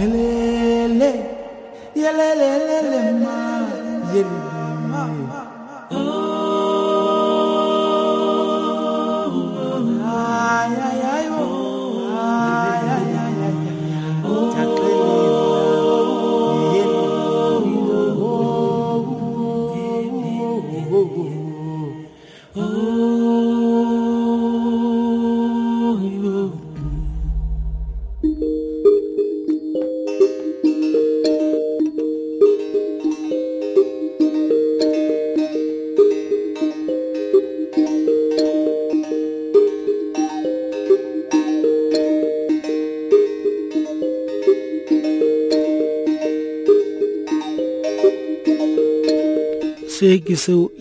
Yelelele, 0.00 1.12
yelelele, 1.94 3.02
ma, 3.22 3.36
yelelele. 4.12 4.49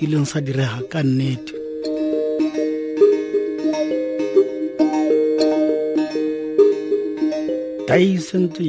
E 0.01 0.05
leng 0.11 0.27
sa 0.31 0.39
direga 0.39 0.79
ka 0.91 1.01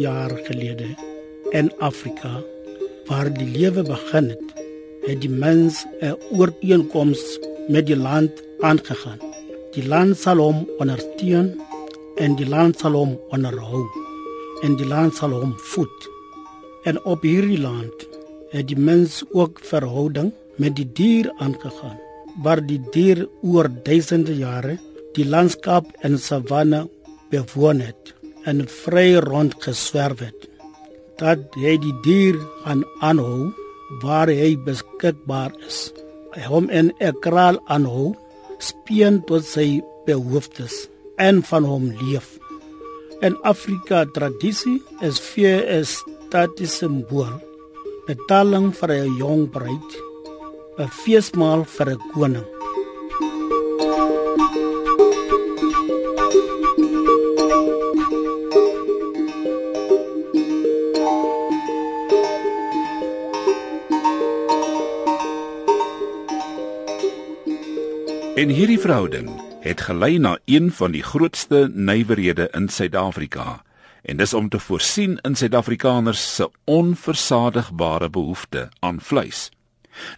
jaar 0.07 0.33
gelede 0.47 0.89
in 1.59 1.71
Afrika 1.79 2.43
waar 3.09 3.29
die 3.39 3.47
lewe 3.47 3.83
begin 3.83 4.27
het, 4.33 4.47
die 5.23 5.31
mens 5.45 5.85
'n 6.01 6.17
ooreenkoms 6.39 7.23
met 7.69 7.87
die 7.87 7.97
land 7.97 8.33
aangegaan. 8.61 9.21
Die 9.75 9.87
land 9.93 10.19
sal 10.19 10.39
hom 10.39 10.59
ondersteun 10.79 11.49
en 12.17 12.37
die 12.37 12.49
land 12.49 12.79
sal 12.79 12.93
hom 12.93 13.13
onderhou 13.35 13.85
en 14.63 14.77
die 14.77 14.87
land 14.87 15.15
sal 15.15 15.31
hom 15.31 15.55
voed. 15.73 15.99
En 16.89 17.05
op 17.05 17.23
hierdie 17.23 17.61
land 17.61 18.09
het 18.51 18.67
die 18.69 18.79
mens 18.79 19.23
ook 19.31 19.61
verhouding 19.63 20.33
met 20.61 20.77
die 20.77 20.89
dier 20.99 21.31
aangegaan, 21.41 21.99
waar 22.45 22.61
die 22.61 22.81
dier 22.93 23.25
oor 23.43 23.69
duisende 23.85 24.37
jare 24.37 24.77
die 25.17 25.27
landskap 25.27 25.89
en 26.07 26.19
savanne 26.21 26.85
bewoon 27.33 27.81
het 27.83 28.13
en 28.49 28.63
vry 28.85 29.17
rond 29.25 29.57
geswerf 29.65 30.23
het. 30.25 30.47
Dat 31.21 31.57
hy 31.61 31.77
die 31.81 31.97
dier 32.05 32.39
gaan 32.65 32.85
aanhou 33.05 33.51
waar 34.05 34.31
hy 34.31 34.55
beskikbaar 34.67 35.53
is. 35.67 35.91
Hom 36.47 36.71
in 36.71 36.93
'n 37.01 37.17
kraal 37.25 37.59
aanhou, 37.67 38.15
speen 38.59 39.25
tot 39.27 39.45
sy 39.45 39.83
behoeftes 40.07 40.89
en 41.19 41.43
van 41.43 41.65
hom 41.65 41.91
leef. 42.01 42.39
In 43.21 43.37
Afrika 43.43 44.05
tradisie 44.05 44.81
is 45.01 45.21
vee 45.21 45.57
'n 45.67 45.85
statiese 45.85 46.77
simbool, 46.79 47.35
betaling 48.07 48.73
vir 48.79 48.91
'n 48.91 49.17
jong 49.19 49.51
bruid, 49.51 50.10
'n 50.81 50.89
feesmaal 50.89 51.65
vir 51.65 51.89
'n 51.91 52.01
koning. 52.13 52.47
En 68.41 68.49
hierdie 68.49 68.81
verhouding 68.81 69.29
het 69.61 69.81
gelei 69.81 70.19
na 70.19 70.39
een 70.45 70.73
van 70.73 70.91
die 70.91 71.03
grootste 71.03 71.71
nywerhede 71.75 72.49
in 72.53 72.69
Suid-Afrika 72.69 73.63
en 74.03 74.17
dis 74.17 74.35
om 74.35 74.49
te 74.49 74.59
voorsien 74.59 75.19
in 75.23 75.37
Suid-Afrikaners 75.37 76.35
se 76.35 76.51
onversadigbare 76.65 78.11
behoefte 78.11 78.69
aan 78.79 79.01
vleis. 79.01 79.51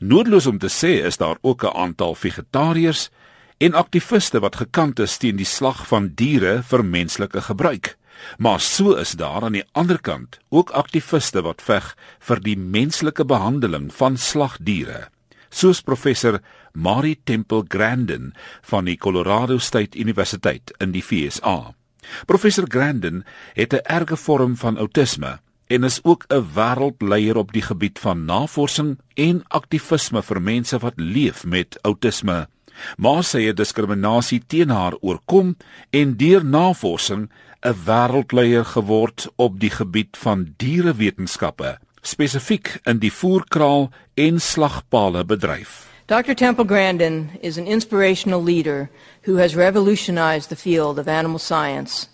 Noodloos 0.01 0.47
om 0.47 0.59
te 0.59 0.69
sê 0.69 1.05
is 1.07 1.17
daar 1.17 1.39
ook 1.41 1.65
'n 1.65 1.77
aantal 1.77 2.15
vegetariërs 2.15 3.11
en 3.59 3.75
aktiviste 3.75 4.41
wat 4.41 4.57
gekant 4.57 4.99
is 4.99 5.17
teen 5.17 5.37
die 5.37 5.47
slag 5.47 5.87
van 5.87 6.13
diere 6.15 6.63
vir 6.63 6.85
menslike 6.85 7.41
gebruik. 7.41 7.97
Maar 8.39 8.61
so 8.61 8.95
is 8.95 9.13
daar 9.13 9.43
aan 9.43 9.53
die 9.53 9.69
ander 9.73 10.01
kant 10.01 10.39
ook 10.49 10.71
aktiviste 10.71 11.43
wat 11.43 11.63
veg 11.63 11.97
vir 12.19 12.41
die 12.41 12.57
menslike 12.57 13.25
behandeling 13.25 13.93
van 13.95 14.17
slagdiere 14.17 15.09
soos 15.53 15.83
professor 15.85 16.41
Mari 16.73 17.17
Temple 17.25 17.65
Grandin 17.69 18.33
van 18.63 18.89
die 18.89 18.97
Colorado 18.97 19.59
State 19.59 19.99
Universiteit 20.01 20.73
in 20.81 20.95
die 20.97 21.05
VSA. 21.05 21.75
Professor 22.27 22.67
Grandin 22.69 23.23
het 23.55 23.73
'n 23.75 23.85
erge 23.85 24.17
vorm 24.17 24.57
van 24.57 24.79
outisme 24.79 25.41
en 25.73 25.85
is 25.85 26.01
ook 26.03 26.25
'n 26.29 26.47
wêreldleier 26.55 27.37
op 27.37 27.53
die 27.53 27.63
gebied 27.63 27.99
van 27.99 28.25
navorsing 28.25 28.99
en 29.15 29.45
aktivisme 29.49 30.23
vir 30.23 30.43
mense 30.43 30.79
wat 30.79 30.93
leef 30.97 31.45
met 31.45 31.79
outisme. 31.83 32.49
Maar 32.97 33.25
sy 33.25 33.43
het 33.43 33.57
diskriminasie 33.57 34.43
teen 34.47 34.71
haar 34.71 34.97
oorkom 35.01 35.57
en 35.91 36.17
deur 36.17 36.45
navorsing 36.45 37.31
'n 37.61 37.77
wêreldleier 37.85 38.65
geword 38.65 39.29
op 39.37 39.61
die 39.61 39.71
gebied 39.71 40.17
van 40.17 40.55
dierewetenskappe 40.57 41.79
spesifiek 42.03 42.81
in 42.85 42.99
die 42.99 43.13
voerkraal 43.13 43.91
en 44.15 44.41
slagpale 44.41 45.25
bedryf. 45.25 45.91
Dr. 46.07 46.35
Temple 46.35 46.65
Grandin 46.67 47.31
is 47.41 47.59
an 47.59 47.67
inspirational 47.67 48.43
leader 48.43 48.91
who 49.23 49.37
has 49.37 49.55
revolutionized 49.55 50.49
the 50.49 50.57
field 50.57 50.99
of 50.99 51.07
animal 51.07 51.39
science 51.39 52.12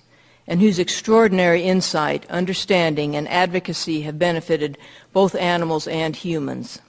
and 0.49 0.61
whose 0.61 0.79
extraordinary 0.79 1.63
insight, 1.63 2.29
understanding, 2.31 3.15
and 3.15 3.29
advocacy 3.29 4.01
have 4.01 4.19
benefited 4.19 4.79
both 5.13 5.35
animals 5.37 5.87
and 5.87 6.17
humans. 6.17 6.81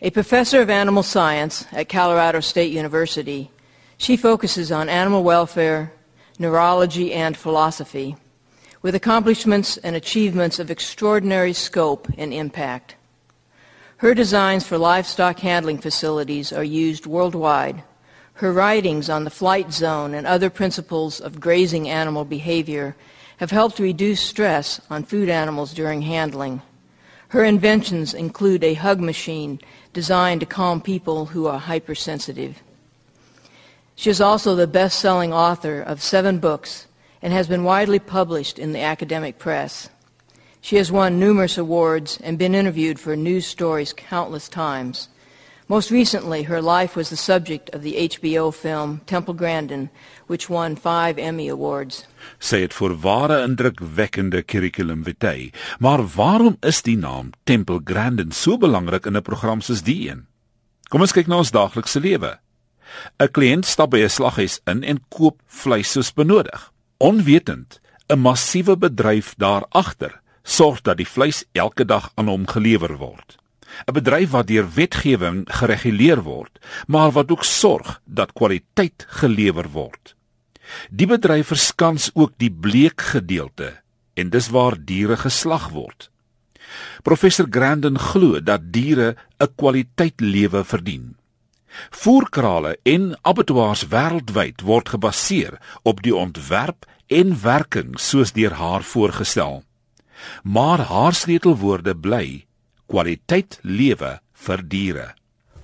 A 0.00 0.10
professor 0.10 0.62
of 0.62 0.70
animal 0.70 1.02
science 1.02 1.66
at 1.70 1.90
Colorado 1.90 2.40
State 2.40 2.72
University, 2.72 3.50
she 3.98 4.16
focuses 4.16 4.72
on 4.72 4.88
animal 4.88 5.22
welfare, 5.22 5.92
neurology, 6.38 7.12
and 7.12 7.36
philosophy 7.36 8.16
with 8.80 8.94
accomplishments 8.94 9.76
and 9.76 9.94
achievements 9.94 10.58
of 10.58 10.70
extraordinary 10.70 11.52
scope 11.52 12.08
and 12.16 12.32
impact. 12.32 12.96
Her 13.98 14.14
designs 14.14 14.66
for 14.66 14.78
livestock 14.78 15.40
handling 15.40 15.76
facilities 15.76 16.50
are 16.54 16.64
used 16.64 17.04
worldwide. 17.04 17.82
Her 18.40 18.54
writings 18.54 19.10
on 19.10 19.24
the 19.24 19.30
flight 19.30 19.70
zone 19.70 20.14
and 20.14 20.26
other 20.26 20.48
principles 20.48 21.20
of 21.20 21.42
grazing 21.42 21.90
animal 21.90 22.24
behavior 22.24 22.96
have 23.36 23.50
helped 23.50 23.78
reduce 23.78 24.22
stress 24.22 24.80
on 24.88 25.04
food 25.04 25.28
animals 25.28 25.74
during 25.74 26.00
handling. 26.00 26.62
Her 27.28 27.44
inventions 27.44 28.14
include 28.14 28.64
a 28.64 28.72
hug 28.72 28.98
machine 28.98 29.60
designed 29.92 30.40
to 30.40 30.46
calm 30.46 30.80
people 30.80 31.26
who 31.26 31.46
are 31.48 31.58
hypersensitive. 31.58 32.62
She 33.94 34.08
is 34.08 34.22
also 34.22 34.56
the 34.56 34.66
best 34.66 34.98
selling 34.98 35.34
author 35.34 35.82
of 35.82 36.00
seven 36.00 36.38
books 36.38 36.86
and 37.20 37.34
has 37.34 37.46
been 37.46 37.62
widely 37.62 37.98
published 37.98 38.58
in 38.58 38.72
the 38.72 38.80
academic 38.80 39.38
press. 39.38 39.90
She 40.62 40.76
has 40.76 40.90
won 40.90 41.20
numerous 41.20 41.58
awards 41.58 42.18
and 42.22 42.38
been 42.38 42.54
interviewed 42.54 42.98
for 42.98 43.16
news 43.16 43.46
stories 43.46 43.92
countless 43.92 44.48
times. 44.48 45.09
Most 45.70 45.92
recently, 45.92 46.42
her 46.42 46.60
life 46.60 46.96
was 46.96 47.10
the 47.10 47.16
subject 47.16 47.70
of 47.70 47.82
the 47.82 47.94
HBO 47.94 48.52
film 48.52 49.02
Temple 49.06 49.34
Grandin, 49.34 49.88
which 50.26 50.50
won 50.50 50.74
five 50.74 51.16
Emmy 51.16 51.46
Awards. 51.48 52.08
Sy 52.42 52.64
het 52.64 52.74
voorware 52.74 53.36
indrukwekkende 53.46 54.42
curriculum 54.42 55.04
vitae, 55.06 55.52
maar 55.78 56.02
waarom 56.16 56.56
is 56.66 56.82
die 56.82 56.96
naam 56.98 57.30
Temple 57.46 57.78
Grandin 57.86 58.34
so 58.34 58.58
belangrik 58.58 59.06
in 59.06 59.16
'n 59.16 59.22
program 59.22 59.60
soos 59.60 59.84
die 59.86 60.10
een? 60.10 60.26
Kom 60.88 61.06
ons 61.06 61.14
kyk 61.14 61.30
na 61.30 61.38
ons 61.38 61.54
daaglikse 61.54 62.00
lewe. 62.00 62.38
'n 63.20 63.30
Kliënt 63.30 63.64
stap 63.64 63.90
by 63.90 64.02
'n 64.02 64.10
slaghuis 64.10 64.58
in 64.66 64.82
en 64.82 64.98
koop 65.08 65.38
vleis 65.46 65.92
soos 65.92 66.10
benodig. 66.12 66.72
Onwetend, 66.98 67.80
'n 68.08 68.18
massiewe 68.18 68.76
bedryf 68.76 69.34
daar 69.38 69.64
agter 69.70 70.20
sorg 70.42 70.82
dat 70.82 70.96
die 70.96 71.08
vleis 71.08 71.44
elke 71.52 71.84
dag 71.84 72.10
aan 72.16 72.26
hom 72.26 72.46
gelewer 72.46 72.96
word. 72.98 73.38
'n 73.86 73.92
Bedryf 73.92 74.30
wat 74.30 74.46
deur 74.46 74.68
wetgewing 74.74 75.44
gereguleer 75.46 76.22
word, 76.22 76.58
maar 76.86 77.10
wat 77.10 77.30
ook 77.30 77.44
sorg 77.44 78.00
dat 78.04 78.32
kwaliteit 78.32 79.06
gelewer 79.08 79.68
word. 79.68 80.14
Die 80.90 81.06
bedryf 81.06 81.50
verskans 81.50 82.10
ook 82.14 82.32
die 82.36 82.50
bleek 82.50 83.00
gedeelte 83.00 83.80
en 84.14 84.30
dis 84.30 84.48
waar 84.48 84.76
diere 84.78 85.16
geslag 85.16 85.68
word. 85.74 86.10
Professor 87.02 87.46
Grandin 87.50 87.98
glo 87.98 88.40
dat 88.40 88.72
diere 88.72 89.16
'n 89.38 89.54
kwaliteit 89.56 90.20
lewe 90.20 90.64
verdien. 90.64 91.16
Voerkrale 91.90 92.78
en 92.82 93.18
abattoirs 93.22 93.86
wêreldwyd 93.88 94.60
word 94.60 94.88
gebaseer 94.88 95.58
op 95.82 96.02
die 96.02 96.14
ontwerp 96.14 96.86
en 97.06 97.42
werking 97.42 97.98
soos 97.98 98.32
deur 98.32 98.52
haar 98.52 98.82
voorgestel. 98.82 99.62
Maar 100.42 100.78
haar 100.78 101.14
sleutelwoorde 101.14 101.96
bly 101.96 102.46
kwaliteit 102.90 103.58
lewe 103.62 104.18
vir 104.46 104.68
diere. 104.68 105.08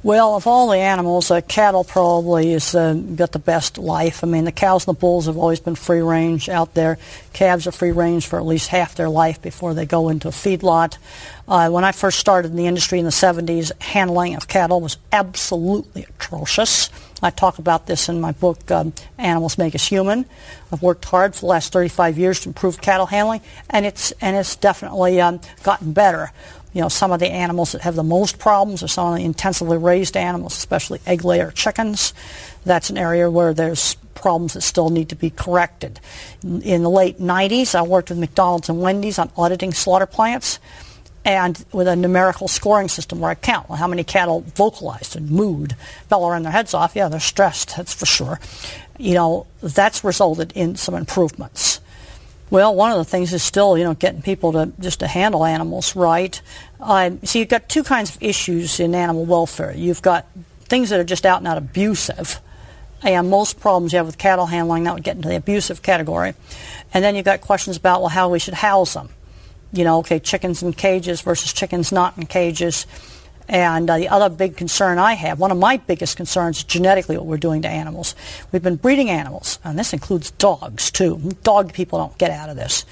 Well, 0.06 0.37
of 0.37 0.46
all 0.46 0.69
the 0.69 0.78
animals, 0.78 1.32
uh, 1.32 1.40
cattle 1.49 1.82
probably 1.82 2.52
has 2.52 2.76
uh, 2.76 2.94
got 2.94 3.32
the 3.32 3.40
best 3.40 3.76
life. 3.76 4.23
I 4.23 4.28
mean, 4.28 4.44
the 4.44 4.52
cows 4.52 4.87
and 4.87 4.94
the 4.94 5.00
bulls 5.00 5.26
have 5.26 5.37
always 5.37 5.58
been 5.58 5.75
free 5.75 6.00
range 6.00 6.49
out 6.49 6.75
there. 6.75 6.99
Calves 7.32 7.67
are 7.67 7.73
free 7.73 7.90
range 7.90 8.28
for 8.28 8.38
at 8.38 8.46
least 8.46 8.69
half 8.69 8.94
their 8.94 9.08
life 9.08 9.43
before 9.43 9.75
they 9.75 9.84
go 9.84 10.08
into 10.08 10.28
a 10.28 10.31
feedlot. 10.31 10.99
Uh, 11.49 11.70
when 11.70 11.82
I 11.82 11.90
first 11.90 12.20
started 12.20 12.52
in 12.52 12.56
the 12.56 12.69
industry 12.69 13.00
in 13.00 13.05
the 13.05 13.11
70s, 13.11 13.72
handling 13.82 14.37
of 14.37 14.46
cattle 14.46 14.81
was 14.81 14.96
absolutely 15.11 16.05
atrocious. 16.05 16.88
I 17.20 17.31
talk 17.31 17.58
about 17.58 17.87
this 17.87 18.08
in 18.08 18.20
my 18.20 18.31
book, 18.31 18.70
um, 18.70 18.93
Animals 19.19 19.58
Make 19.58 19.75
Us 19.75 19.88
Human. 19.88 20.25
I've 20.70 20.82
worked 20.82 21.06
hard 21.06 21.34
for 21.34 21.40
the 21.40 21.46
last 21.46 21.72
35 21.72 22.17
years 22.17 22.40
to 22.40 22.50
improve 22.50 22.81
cattle 22.81 23.06
handling, 23.06 23.40
and 23.70 23.84
it's, 23.84 24.12
and 24.20 24.37
it's 24.37 24.55
definitely 24.55 25.20
um, 25.20 25.40
gotten 25.64 25.93
better 25.93 26.31
you 26.76 26.82
know, 26.82 26.90
some 26.90 27.11
of 27.11 27.20
the 27.20 27.31
animals 27.31 27.73
that 27.73 27.81
have 27.81 27.94
the 27.94 28.02
most 28.02 28.38
problems 28.38 28.82
are 28.82 28.88
some 28.88 29.11
of 29.11 29.19
the 29.19 29.25
intensively 29.25 29.78
raised 29.78 30.14
animals, 30.14 30.58
especially 30.58 31.00
egg 31.06 31.25
layer 31.25 31.50
chickens. 31.50 32.12
That's 32.67 32.90
an 32.90 32.99
area 32.99 33.31
where 33.31 33.55
there's 33.55 33.94
problems 34.14 34.52
that 34.52 34.61
still 34.61 34.90
need 34.90 35.08
to 35.08 35.17
be 35.17 35.31
corrected. 35.31 36.00
In 36.43 36.82
the 36.82 36.90
late 36.90 37.19
90s, 37.19 37.75
I 37.75 37.81
worked 37.81 38.11
with 38.11 38.19
McDonald's 38.19 38.69
and 38.69 38.82
Wendy's 38.82 39.19
on 39.19 39.31
auditing 39.38 39.73
slaughter 39.73 40.05
plants 40.05 40.58
and 41.25 41.64
with 41.73 41.88
a 41.88 41.96
numerical 41.96 42.46
scoring 42.46 42.88
system 42.88 43.20
where 43.20 43.31
I 43.31 43.37
count 43.37 43.70
how 43.70 43.87
many 43.87 44.05
cattle 44.05 44.43
vocalized 44.43 45.17
and 45.17 45.31
mooed, 45.31 45.76
fell 46.11 46.29
around 46.29 46.43
their 46.43 46.52
heads 46.52 46.75
off. 46.75 46.94
Yeah, 46.94 47.08
they're 47.08 47.20
stressed, 47.20 47.75
that's 47.75 47.94
for 47.94 48.05
sure. 48.05 48.38
You 48.99 49.14
know, 49.14 49.46
that's 49.62 50.05
resulted 50.05 50.52
in 50.52 50.76
some 50.76 50.94
improvements. 50.94 51.81
Well, 52.48 52.76
one 52.76 52.93
of 52.93 52.98
the 52.98 53.04
things 53.04 53.32
is 53.32 53.43
still, 53.43 53.76
you 53.76 53.82
know, 53.82 53.94
getting 53.94 54.22
people 54.22 54.52
to 54.52 54.72
just 54.78 55.00
to 55.00 55.08
handle 55.08 55.44
animals 55.44 55.96
right. 55.96 56.40
Um, 56.81 57.20
so 57.25 57.40
you've 57.40 57.48
got 57.48 57.69
two 57.69 57.82
kinds 57.82 58.14
of 58.14 58.22
issues 58.22 58.78
in 58.78 58.94
animal 58.94 59.25
welfare. 59.25 59.75
You've 59.75 60.02
got 60.02 60.26
things 60.60 60.90
that 60.90 61.00
are 61.00 61.04
just 61.04 61.26
out 61.26 61.38
and 61.38 61.48
out 61.48 61.58
abusive, 61.58 62.40
and 63.02 63.31
most 63.31 63.58
problems 63.58 63.93
you 63.93 63.96
have 63.96 64.06
with 64.06 64.19
cattle 64.19 64.46
handling 64.46 64.84
that 64.84 64.94
would 64.94 65.02
get 65.02 65.16
into 65.16 65.28
the 65.28 65.37
abusive 65.37 65.82
category. 65.82 66.34
And 66.94 67.04
then 67.04 67.16
you've 67.16 67.25
got 67.25 67.40
questions 67.40 67.76
about 67.76 68.00
well 68.00 68.10
how 68.10 68.28
we 68.28 68.38
should 68.38 68.54
house 68.54 68.94
them. 68.94 69.08
You 69.72 69.82
know, 69.82 69.98
okay, 69.98 70.20
chickens 70.20 70.62
in 70.62 70.72
cages 70.72 71.20
versus 71.22 71.52
chickens 71.52 71.90
not 71.90 72.16
in 72.16 72.26
cages. 72.26 72.87
And 73.48 73.88
uh, 73.88 73.98
the 73.98 74.08
other 74.08 74.28
big 74.28 74.56
concern 74.56 74.98
I 74.98 75.14
have, 75.14 75.38
one 75.38 75.52
of 75.52 75.58
my 75.58 75.76
biggest 75.76 76.16
concerns, 76.16 76.58
is 76.58 76.64
genetically 76.64 77.16
what 77.16 77.26
we're 77.26 77.37
doing 77.37 77.62
to 77.62 77.69
animals. 77.69 78.14
We've 78.50 78.62
been 78.62 78.76
breeding 78.76 79.08
animals, 79.08 79.60
and 79.62 79.78
this 79.78 79.93
includes 79.93 80.32
dogs 80.32 80.90
too. 80.90 81.32
Dog 81.43 81.72
people 81.72 81.98
don't 81.98 82.19
get 82.19 82.31
out 82.31 82.50
of 82.50 82.56
this. 82.56 82.84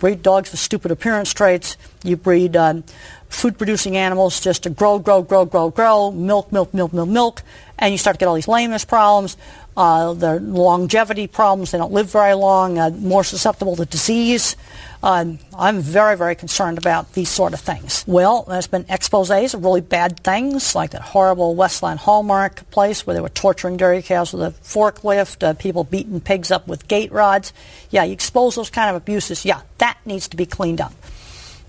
Breed 0.00 0.22
dogs 0.22 0.50
with 0.50 0.60
stupid 0.60 0.90
appearance 0.90 1.32
traits. 1.32 1.76
You 2.02 2.16
breed 2.16 2.56
um, 2.56 2.84
food-producing 3.28 3.96
animals 3.96 4.40
just 4.40 4.64
to 4.64 4.70
grow, 4.70 4.98
grow, 4.98 5.22
grow, 5.22 5.44
grow, 5.44 5.70
grow, 5.70 6.10
milk, 6.10 6.50
milk, 6.50 6.72
milk, 6.74 6.92
milk, 6.92 7.08
milk, 7.08 7.42
and 7.78 7.92
you 7.92 7.98
start 7.98 8.14
to 8.14 8.18
get 8.18 8.26
all 8.26 8.34
these 8.34 8.48
lameness 8.48 8.84
problems. 8.84 9.36
Uh, 9.76 10.12
their 10.14 10.40
longevity 10.40 11.26
problems. 11.26 11.70
They 11.70 11.78
don't 11.78 11.92
live 11.92 12.10
very 12.10 12.34
long. 12.34 12.78
Uh, 12.78 12.90
more 12.90 13.22
susceptible 13.22 13.76
to 13.76 13.84
disease. 13.84 14.56
Um, 15.02 15.38
I'm 15.56 15.80
very, 15.80 16.16
very 16.16 16.34
concerned 16.34 16.76
about 16.76 17.14
these 17.14 17.30
sort 17.30 17.54
of 17.54 17.60
things. 17.60 18.04
Well, 18.06 18.42
there's 18.42 18.66
been 18.66 18.84
exposés 18.84 19.54
of 19.54 19.64
really 19.64 19.80
bad 19.80 20.20
things, 20.20 20.74
like 20.74 20.90
that 20.90 21.00
horrible 21.00 21.54
Westland 21.54 22.00
Hallmark 22.00 22.68
place 22.70 23.06
where 23.06 23.14
they 23.14 23.20
were 23.20 23.30
torturing 23.30 23.78
dairy 23.78 24.02
cows 24.02 24.32
with 24.32 24.42
a 24.42 24.50
forklift, 24.62 25.42
uh, 25.42 25.54
people 25.54 25.84
beating 25.84 26.20
pigs 26.20 26.50
up 26.50 26.68
with 26.68 26.86
gate 26.86 27.12
rods. 27.12 27.54
Yeah, 27.88 28.04
you 28.04 28.12
expose 28.12 28.56
those 28.56 28.68
kind 28.68 28.90
of 28.90 28.96
abuses. 28.96 29.44
Yeah, 29.46 29.62
that 29.78 29.96
needs 30.04 30.28
to 30.28 30.36
be 30.36 30.44
cleaned 30.44 30.82
up. 30.82 30.92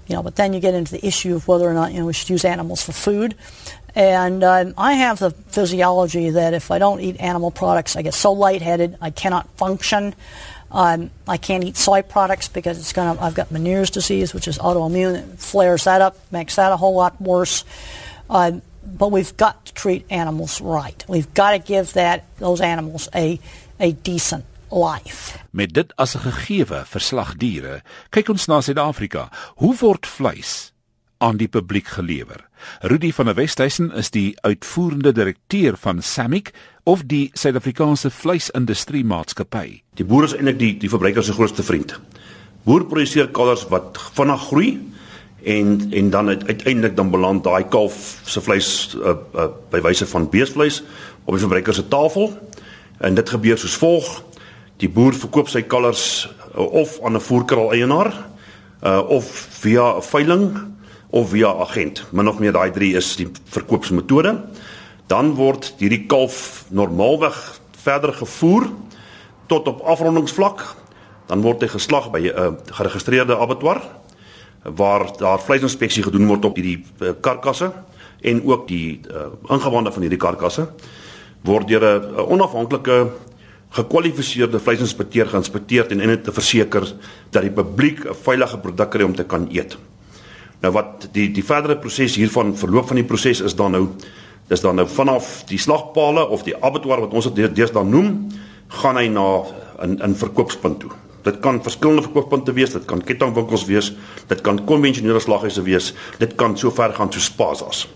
You 0.08 0.18
know, 0.18 0.24
but 0.24 0.36
then 0.36 0.52
you 0.52 0.60
get 0.60 0.74
into 0.74 0.92
the 0.92 1.06
issue 1.06 1.36
of 1.36 1.48
whether 1.48 1.70
or 1.70 1.74
not 1.74 1.94
you 1.94 2.00
know 2.00 2.08
we 2.08 2.14
should 2.14 2.30
use 2.30 2.44
animals 2.44 2.84
for 2.84 2.92
food. 2.92 3.34
And 3.96 4.44
um, 4.44 4.74
I 4.78 4.94
have 4.94 5.20
the 5.20 5.32
physiology 5.32 6.32
that 6.32 6.54
if 6.54 6.72
I 6.72 6.80
don't 6.80 7.00
eat 7.00 7.20
animal 7.20 7.52
products, 7.52 7.96
I 7.96 8.02
get 8.02 8.14
so 8.14 8.34
lightheaded, 8.34 8.98
I 9.02 9.10
cannot 9.10 9.50
function. 9.58 10.16
Um, 10.72 11.12
I 11.28 11.38
can't 11.38 11.64
eat 11.64 11.76
soy 11.76 12.02
products 12.02 12.48
because 12.48 12.80
it's 12.80 12.94
going 12.94 13.18
to. 13.18 13.24
I've 13.24 13.36
got 13.36 13.50
Meniere's 13.50 13.90
disease, 13.90 14.34
which 14.34 14.48
is 14.48 14.58
autoimmune. 14.58 15.16
It 15.16 15.40
flares 15.40 15.84
that 15.84 16.02
up, 16.02 16.16
makes 16.32 16.56
that 16.56 16.72
a 16.72 16.78
whole 16.78 16.96
lot 16.96 17.22
worse. 17.22 17.66
Um, 18.30 18.62
but 18.84 19.12
we've 19.12 19.36
got 19.38 19.66
to 19.66 19.74
treat 19.74 20.06
animals 20.10 20.62
right. 20.62 21.04
We've 21.08 21.32
got 21.34 21.52
to 21.52 21.60
give 21.60 21.94
that 21.94 22.24
those 22.40 22.62
animals 22.62 23.10
a 23.14 23.40
a 23.80 23.92
decent 23.92 24.46
life. 24.72 25.38
Met 25.52 25.74
dit 25.74 25.94
as 25.96 26.16
'n 26.16 26.32
gegeewe 26.32 26.86
vir 26.86 27.02
slagdiere, 27.02 27.82
kyk 28.10 28.30
ons 28.30 28.48
na 28.48 28.62
Suid-Afrika. 28.62 29.30
Hoe 29.56 29.76
word 29.76 30.08
vleis 30.08 30.72
aan 31.18 31.38
die 31.38 31.48
publiek 31.48 31.88
gelewer? 31.88 32.48
Rudy 32.82 33.12
van 33.12 33.26
der 33.26 33.36
Westhuizen 33.36 33.92
is 33.92 34.10
die 34.10 34.36
uitvoerende 34.42 35.12
direkteur 35.12 35.78
van 35.78 36.02
Samic 36.02 36.54
of 36.84 37.04
die 37.06 37.30
Suid-Afrikaanse 37.34 38.10
Vleisindustrie 38.10 39.04
Maatskappy. 39.06 39.82
Die 39.98 40.06
boer 40.08 40.26
is 40.26 40.34
eintlik 40.38 40.58
die 40.60 40.72
die 40.82 40.90
verbruiker 40.90 41.24
se 41.24 41.36
grootste 41.38 41.64
vriend. 41.66 41.94
Boer 42.66 42.86
produseer 42.90 43.30
kalvers 43.34 43.68
wat 43.70 44.00
vinnig 44.16 44.48
groei 44.50 44.72
en 45.44 45.78
en 45.92 46.10
dan 46.14 46.30
uiteindelik 46.30 46.96
dan 46.96 47.12
beland 47.14 47.44
daai 47.44 47.64
kalf 47.70 48.22
se 48.26 48.42
vleis 48.42 48.96
uh, 48.98 49.14
uh, 49.36 49.48
by 49.72 49.82
wyse 49.86 50.08
van 50.10 50.30
beesvleis 50.30 50.82
op 51.26 51.36
die 51.36 51.44
verbruiker 51.44 51.78
se 51.78 51.88
tafel. 51.88 52.34
En 53.02 53.16
dit 53.18 53.30
gebeur 53.30 53.58
soos 53.58 53.78
volg: 53.82 54.10
die 54.82 54.90
boer 54.90 55.14
verkoop 55.14 55.50
sy 55.50 55.62
kalvers 55.62 56.30
uh, 56.56 56.66
of 56.66 56.98
aan 57.06 57.18
'n 57.18 57.26
voerkraal 57.30 57.74
eienaar 57.74 58.14
uh, 58.84 59.02
of 59.10 59.26
via 59.62 59.98
'n 59.98 60.02
veiling 60.02 60.46
of 61.10 61.30
via 61.30 61.54
agent. 61.54 62.06
Min 62.12 62.28
of 62.28 62.40
meer 62.40 62.52
daai 62.52 62.72
drie 62.72 62.96
is 62.96 63.16
die 63.16 63.28
verkoopsmetode 63.46 64.40
dan 65.12 65.34
word 65.36 65.74
hierdie 65.82 66.06
kalf 66.08 66.66
normaalweg 66.72 67.36
verder 67.84 68.14
gevoer 68.16 68.70
tot 69.52 69.68
op 69.68 69.84
afrondingsvlak. 69.84 70.64
Dan 71.28 71.44
word 71.44 71.64
hy 71.66 71.70
geslag 71.72 72.12
by 72.12 72.22
'n 72.28 72.32
uh, 72.32 72.52
geregistreerde 72.78 73.36
abattoir 73.36 73.82
waar 74.64 75.10
daar 75.18 75.42
vleisinspeksie 75.42 76.04
gedoen 76.04 76.28
word 76.28 76.46
op 76.46 76.56
hierdie 76.56 76.86
uh, 77.02 77.12
karkasse 77.22 77.72
en 78.22 78.44
ook 78.46 78.68
die 78.68 79.02
uh, 79.10 79.34
ingewande 79.50 79.92
van 79.92 80.02
hierdie 80.02 80.22
karkasse 80.22 80.70
word 81.44 81.68
deur 81.68 81.82
'n 81.82 82.16
uh, 82.16 82.32
onafhanklike 82.32 83.12
gekwalifiseerde 83.72 84.60
vleisinspekteur 84.60 85.28
geïnspekteer 85.28 85.92
en 85.92 86.00
en 86.00 86.22
te 86.22 86.32
verseker 86.32 86.86
dat 87.32 87.42
die 87.42 87.52
publiek 87.52 88.06
'n 88.06 88.16
veilige 88.16 88.58
produk 88.58 88.90
kry 88.90 89.04
om 89.04 89.16
te 89.16 89.24
kan 89.24 89.48
eet. 89.52 89.78
Nou 90.62 90.74
wat 90.74 91.10
die 91.12 91.32
die 91.32 91.44
verdere 91.44 91.78
proses 91.78 92.16
hiervan 92.16 92.58
verloop 92.58 92.88
van 92.88 92.96
die 92.96 93.08
proses 93.08 93.42
is 93.42 93.56
dan 93.56 93.72
nou 93.72 93.88
dis 94.52 94.64
dan 94.64 94.76
nou 94.76 94.88
vanaf 94.90 95.46
die 95.48 95.60
slagpale 95.62 96.26
of 96.28 96.44
die 96.44 96.56
abattoir 96.60 97.06
wat 97.06 97.14
ons 97.16 97.30
dit 97.32 97.56
deesdae 97.56 97.88
noem, 97.88 98.28
gaan 98.82 99.00
hy 99.00 99.08
na 99.08 99.44
'n 99.80 100.00
'n 100.04 100.16
verkoopspunt 100.16 100.80
toe. 100.80 100.92
Dit 101.24 101.40
kan 101.40 101.62
verskillende 101.64 102.02
verkooppunte 102.02 102.54
wees, 102.54 102.74
dit 102.74 102.86
kan 102.86 103.02
kettingwinkels 103.02 103.66
wees, 103.66 103.94
dit 104.28 104.42
kan 104.42 104.66
konvensionele 104.66 105.20
slaghuise 105.20 105.62
wees, 105.64 105.94
dit 106.20 106.36
kan 106.36 106.58
so 106.58 106.72
ver 106.72 106.94
gaan 106.94 107.12
soos 107.12 107.26
Spazas. 107.26 107.88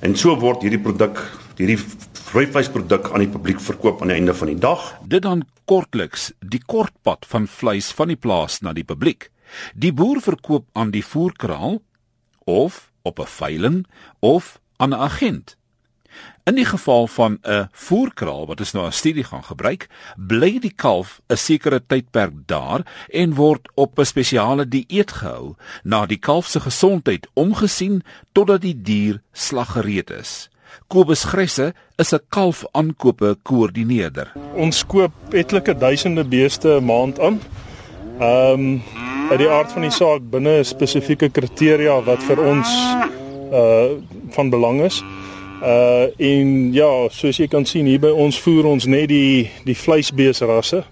En 0.00 0.16
so 0.16 0.36
word 0.36 0.62
hierdie 0.62 0.82
produk, 0.82 1.18
hierdie 1.56 1.78
vleisvleisproduk 2.12 3.10
aan 3.12 3.20
die 3.24 3.32
publiek 3.32 3.60
verkoop 3.60 4.02
aan 4.02 4.08
die 4.08 4.16
einde 4.16 4.34
van 4.34 4.48
die 4.48 4.58
dag. 4.58 4.98
Dit 5.06 5.22
dan 5.22 5.44
kortliks 5.64 6.32
die 6.40 6.62
kortpad 6.66 7.26
van 7.26 7.46
vleis 7.46 7.92
van 7.92 8.08
die 8.08 8.16
plaas 8.16 8.60
na 8.60 8.72
die 8.72 8.84
publiek. 8.84 9.30
Die 9.74 9.92
boer 9.92 10.20
verkoop 10.20 10.66
aan 10.72 10.90
die 10.90 11.04
voerkraal 11.04 11.80
of 12.44 12.90
op 13.02 13.18
'n 13.18 13.26
veiling 13.26 13.86
of 14.20 14.58
aan 14.76 14.90
'n 14.90 15.00
agent. 15.00 15.56
In 16.44 16.54
die 16.54 16.64
geval 16.64 17.06
van 17.06 17.38
'n 17.42 17.68
voerkraal 17.72 18.46
wat 18.46 18.60
ons 18.60 18.72
nou 18.72 18.86
as 18.86 18.96
studie 18.96 19.24
gaan 19.24 19.44
gebruik, 19.44 19.88
bly 20.16 20.58
die 20.58 20.74
kalf 20.76 21.20
'n 21.28 21.36
sekere 21.36 21.80
tydperk 21.86 22.32
daar 22.46 22.86
en 23.08 23.34
word 23.34 23.68
op 23.74 23.98
'n 23.98 24.04
spesiale 24.04 24.68
dieet 24.68 25.12
gehou 25.12 25.54
na 25.84 26.06
die 26.06 26.18
kalf 26.18 26.46
se 26.46 26.60
gesondheid 26.60 27.26
omgesien 27.34 28.02
totdat 28.32 28.60
die 28.60 28.82
dier 28.82 29.22
slaggereed 29.32 30.10
is. 30.10 30.50
Kobus 30.88 31.24
Gresse 31.24 31.74
is 31.98 32.12
'n 32.12 32.20
kalf 32.28 32.64
aankope 32.72 33.36
koördineerder. 33.42 34.32
Ons 34.54 34.86
koop 34.86 35.12
etlike 35.30 35.74
duisende 35.74 36.24
beeste 36.24 36.68
'n 36.68 36.84
maand 36.84 37.20
aan. 37.20 37.40
Ehm 38.20 38.52
um, 38.52 38.82
uit 39.30 39.38
die 39.38 39.50
aard 39.50 39.72
van 39.72 39.82
die 39.82 39.90
saak 39.90 40.30
binne 40.30 40.64
spesifieke 40.64 41.28
kriteria 41.28 42.02
wat 42.06 42.22
vir 42.22 42.38
ons 42.40 42.68
uh 43.52 43.98
van 44.30 44.50
belang 44.50 44.80
is. 44.82 45.02
Uh 45.62 46.08
en 46.16 46.72
ja, 46.72 46.90
soos 47.10 47.38
jy 47.40 47.46
kan 47.48 47.64
sien 47.64 47.86
hier 47.88 48.00
by 48.00 48.10
ons 48.12 48.38
voer 48.44 48.66
ons 48.68 48.84
net 48.84 49.08
die 49.08 49.50
die 49.64 49.76
vleisbeesrasse. 49.76 50.82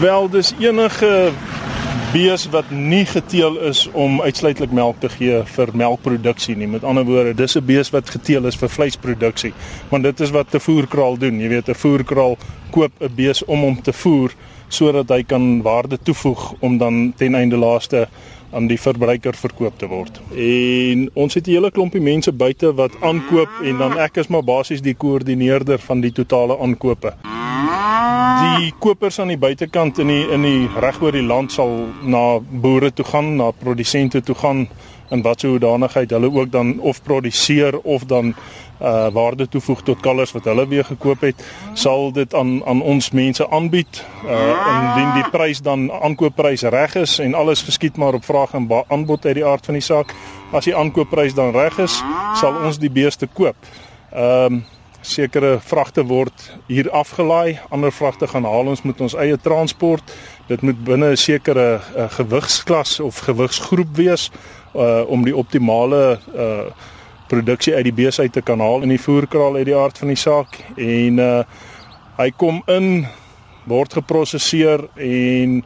Wel 0.00 0.28
dis 0.28 0.52
enige 0.58 1.30
bees 2.12 2.46
wat 2.50 2.70
nie 2.70 3.04
geteel 3.06 3.58
is 3.68 3.84
om 3.92 4.20
uitsluitlik 4.22 4.72
melk 4.74 5.00
te 5.02 5.08
gee 5.12 5.42
vir 5.54 5.72
melkproduksie 5.74 6.56
nie. 6.56 6.68
Met 6.70 6.84
ander 6.84 7.04
woorde, 7.04 7.34
dis 7.34 7.56
'n 7.56 7.64
bees 7.66 7.90
wat 7.90 8.10
geteel 8.10 8.46
is 8.46 8.56
vir 8.56 8.68
vleisproduksie. 8.68 9.52
Want 9.90 10.02
dit 10.02 10.20
is 10.20 10.30
wat 10.30 10.54
'n 10.54 10.60
voerkraal 10.60 11.18
doen. 11.18 11.40
Jy 11.40 11.48
weet 11.48 11.68
'n 11.68 11.74
voerkraal 11.74 12.38
koop 12.70 12.92
'n 13.00 13.14
bees 13.14 13.44
om 13.44 13.60
hom 13.60 13.82
te 13.82 13.92
voer 13.92 14.30
sodat 14.68 15.08
hy 15.08 15.22
kan 15.22 15.62
waarde 15.62 15.98
toevoeg 16.02 16.52
om 16.60 16.78
dan 16.78 17.12
ten 17.16 17.34
einde 17.34 17.56
laaste 17.56 18.08
aan 18.50 18.66
die 18.70 18.78
verbruiker 18.80 19.36
verkoop 19.36 19.78
te 19.78 19.88
word. 19.90 20.20
En 20.32 21.08
ons 21.14 21.34
het 21.34 21.46
'n 21.46 21.50
hele 21.50 21.70
klompie 21.70 22.00
mense 22.00 22.32
buite 22.32 22.74
wat 22.74 22.92
aankoop 23.00 23.48
en 23.62 23.78
dan 23.78 23.98
ek 23.98 24.16
is 24.16 24.28
maar 24.28 24.44
basies 24.44 24.82
die 24.82 24.94
koördineerder 24.94 25.78
van 25.78 26.00
die 26.00 26.12
totale 26.12 26.58
aankope. 26.58 27.14
Die 28.56 28.72
kopers 28.78 29.18
aan 29.18 29.28
die 29.28 29.38
buitekant 29.38 29.98
in 29.98 30.06
die 30.06 30.28
in 30.30 30.42
die 30.42 30.68
reg 30.80 31.02
oor 31.02 31.12
die 31.12 31.26
land 31.26 31.52
sal 31.52 31.88
na 32.02 32.38
boere 32.38 32.92
toe 32.92 33.04
gaan, 33.04 33.36
na 33.36 33.50
produsente 33.50 34.22
toe 34.22 34.34
gaan 34.34 34.68
in 35.10 35.22
watter 35.22 35.48
hoedanigheid 35.48 36.10
hulle 36.10 36.32
ook 36.32 36.50
dan 36.50 36.80
of 36.80 37.02
produseer 37.02 37.78
of 37.78 38.04
dan 38.04 38.34
uh 38.82 39.08
waarde 39.08 39.48
toevoeg 39.48 39.82
tot 39.82 40.00
kalvers 40.00 40.32
wat 40.32 40.44
hulle 40.44 40.66
weer 40.68 40.84
gekoop 40.84 41.20
het, 41.20 41.44
sal 41.74 42.12
dit 42.12 42.34
aan 42.34 42.60
aan 42.64 42.82
ons 42.82 43.10
mense 43.10 43.50
aanbied. 43.50 44.04
Uh 44.24 44.52
indien 44.74 45.12
die 45.14 45.30
prys 45.30 45.62
dan 45.64 45.92
aankoopprys 45.92 46.62
reg 46.62 46.94
is 46.94 47.18
en 47.18 47.34
alles 47.34 47.62
geskied 47.62 47.96
maar 47.96 48.14
op 48.14 48.24
vraag 48.24 48.52
en 48.52 48.68
aanbod 48.88 49.26
uit 49.26 49.34
die 49.34 49.46
aard 49.46 49.64
van 49.64 49.74
die 49.74 49.82
saak, 49.82 50.14
as 50.52 50.64
die 50.64 50.76
aankoopprys 50.76 51.34
dan 51.34 51.52
reg 51.56 51.78
is, 51.78 52.02
sal 52.40 52.64
ons 52.64 52.78
die 52.78 52.90
beeste 52.90 53.26
koop. 53.26 53.56
Ehm 54.12 54.52
um, 54.52 54.64
sekere 55.06 55.58
vragte 55.62 56.02
word 56.06 56.48
hier 56.66 56.90
afgelaai, 56.90 57.60
ander 57.70 57.92
vragte 57.94 58.26
gaan 58.26 58.44
haal 58.44 58.72
ons 58.72 58.82
met 58.82 59.00
ons 59.00 59.14
eie 59.14 59.36
transport. 59.38 60.02
Dit 60.48 60.62
moet 60.62 60.78
binne 60.84 61.12
'n 61.12 61.16
sekere 61.16 61.80
uh, 61.96 62.10
gewigsklas 62.10 63.00
of 63.00 63.18
gewigsgroep 63.18 63.96
wees 63.96 64.30
uh 64.76 65.04
om 65.10 65.24
die 65.24 65.36
optimale 65.36 66.18
uh 66.34 66.66
produksie 67.26 67.74
uit 67.74 67.88
die 67.88 67.96
bees 67.96 68.20
uit 68.20 68.32
te 68.32 68.42
kan 68.42 68.60
haal 68.62 68.84
in 68.86 68.92
die 68.94 69.02
voerkraal 69.02 69.56
uit 69.56 69.66
die 69.66 69.76
aard 69.76 69.98
van 69.98 70.12
die 70.12 70.20
saak. 70.20 70.60
En 70.76 71.18
uh 71.18 71.42
hy 72.16 72.30
kom 72.36 72.62
in 72.72 73.06
word 73.68 73.92
geprosesseer 73.98 74.86
en 74.94 75.58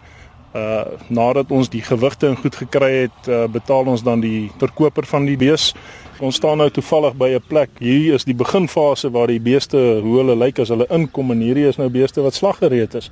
uh 0.55 0.85
nadat 1.09 1.53
ons 1.55 1.69
die 1.71 1.83
gewigte 1.83 2.27
en 2.27 2.39
goed 2.41 2.57
gekry 2.59 2.91
het 3.05 3.29
uh, 3.29 3.45
betaal 3.47 3.87
ons 3.93 4.03
dan 4.03 4.23
die 4.25 4.51
verkoper 4.59 5.07
van 5.07 5.29
die 5.29 5.37
bees. 5.39 5.75
Ons 6.21 6.41
staan 6.41 6.59
nou 6.59 6.71
toevallig 6.71 7.15
by 7.15 7.29
'n 7.37 7.45
plek. 7.49 7.71
Hier 7.79 8.15
is 8.15 8.25
die 8.25 8.35
beginfase 8.35 9.11
waar 9.11 9.27
die 9.27 9.41
beeste 9.41 10.01
hoe 10.03 10.17
hulle 10.19 10.37
lyk 10.37 10.59
as 10.59 10.69
hulle 10.69 10.89
inkom 10.91 11.31
en 11.31 11.41
hierdie 11.41 11.69
is 11.69 11.79
nou 11.79 11.89
beeste 11.89 12.23
wat 12.23 12.35
slaggereed 12.35 12.95
is 12.95 13.11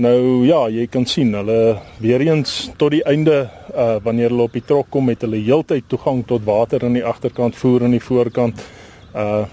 Nou 0.00 0.46
ja, 0.46 0.70
jy 0.72 0.86
kan 0.88 1.04
sien 1.04 1.34
hulle 1.36 1.76
weer 2.00 2.22
eens 2.24 2.70
tot 2.80 2.94
die 2.94 3.02
einde 3.04 3.42
uh 3.76 3.98
wanneer 4.04 4.30
hulle 4.32 4.46
op 4.48 4.54
die 4.56 4.64
trok 4.64 4.88
kom 4.88 5.10
met 5.10 5.20
hulle 5.20 5.36
heeltyd 5.36 5.84
toegang 5.88 6.22
tot 6.26 6.46
water 6.48 6.84
aan 6.86 6.96
die 6.96 7.04
agterkant, 7.04 7.56
voer 7.56 7.84
aan 7.84 7.96
die 7.98 8.00
voorkant. 8.00 8.62
Uh 9.12 9.44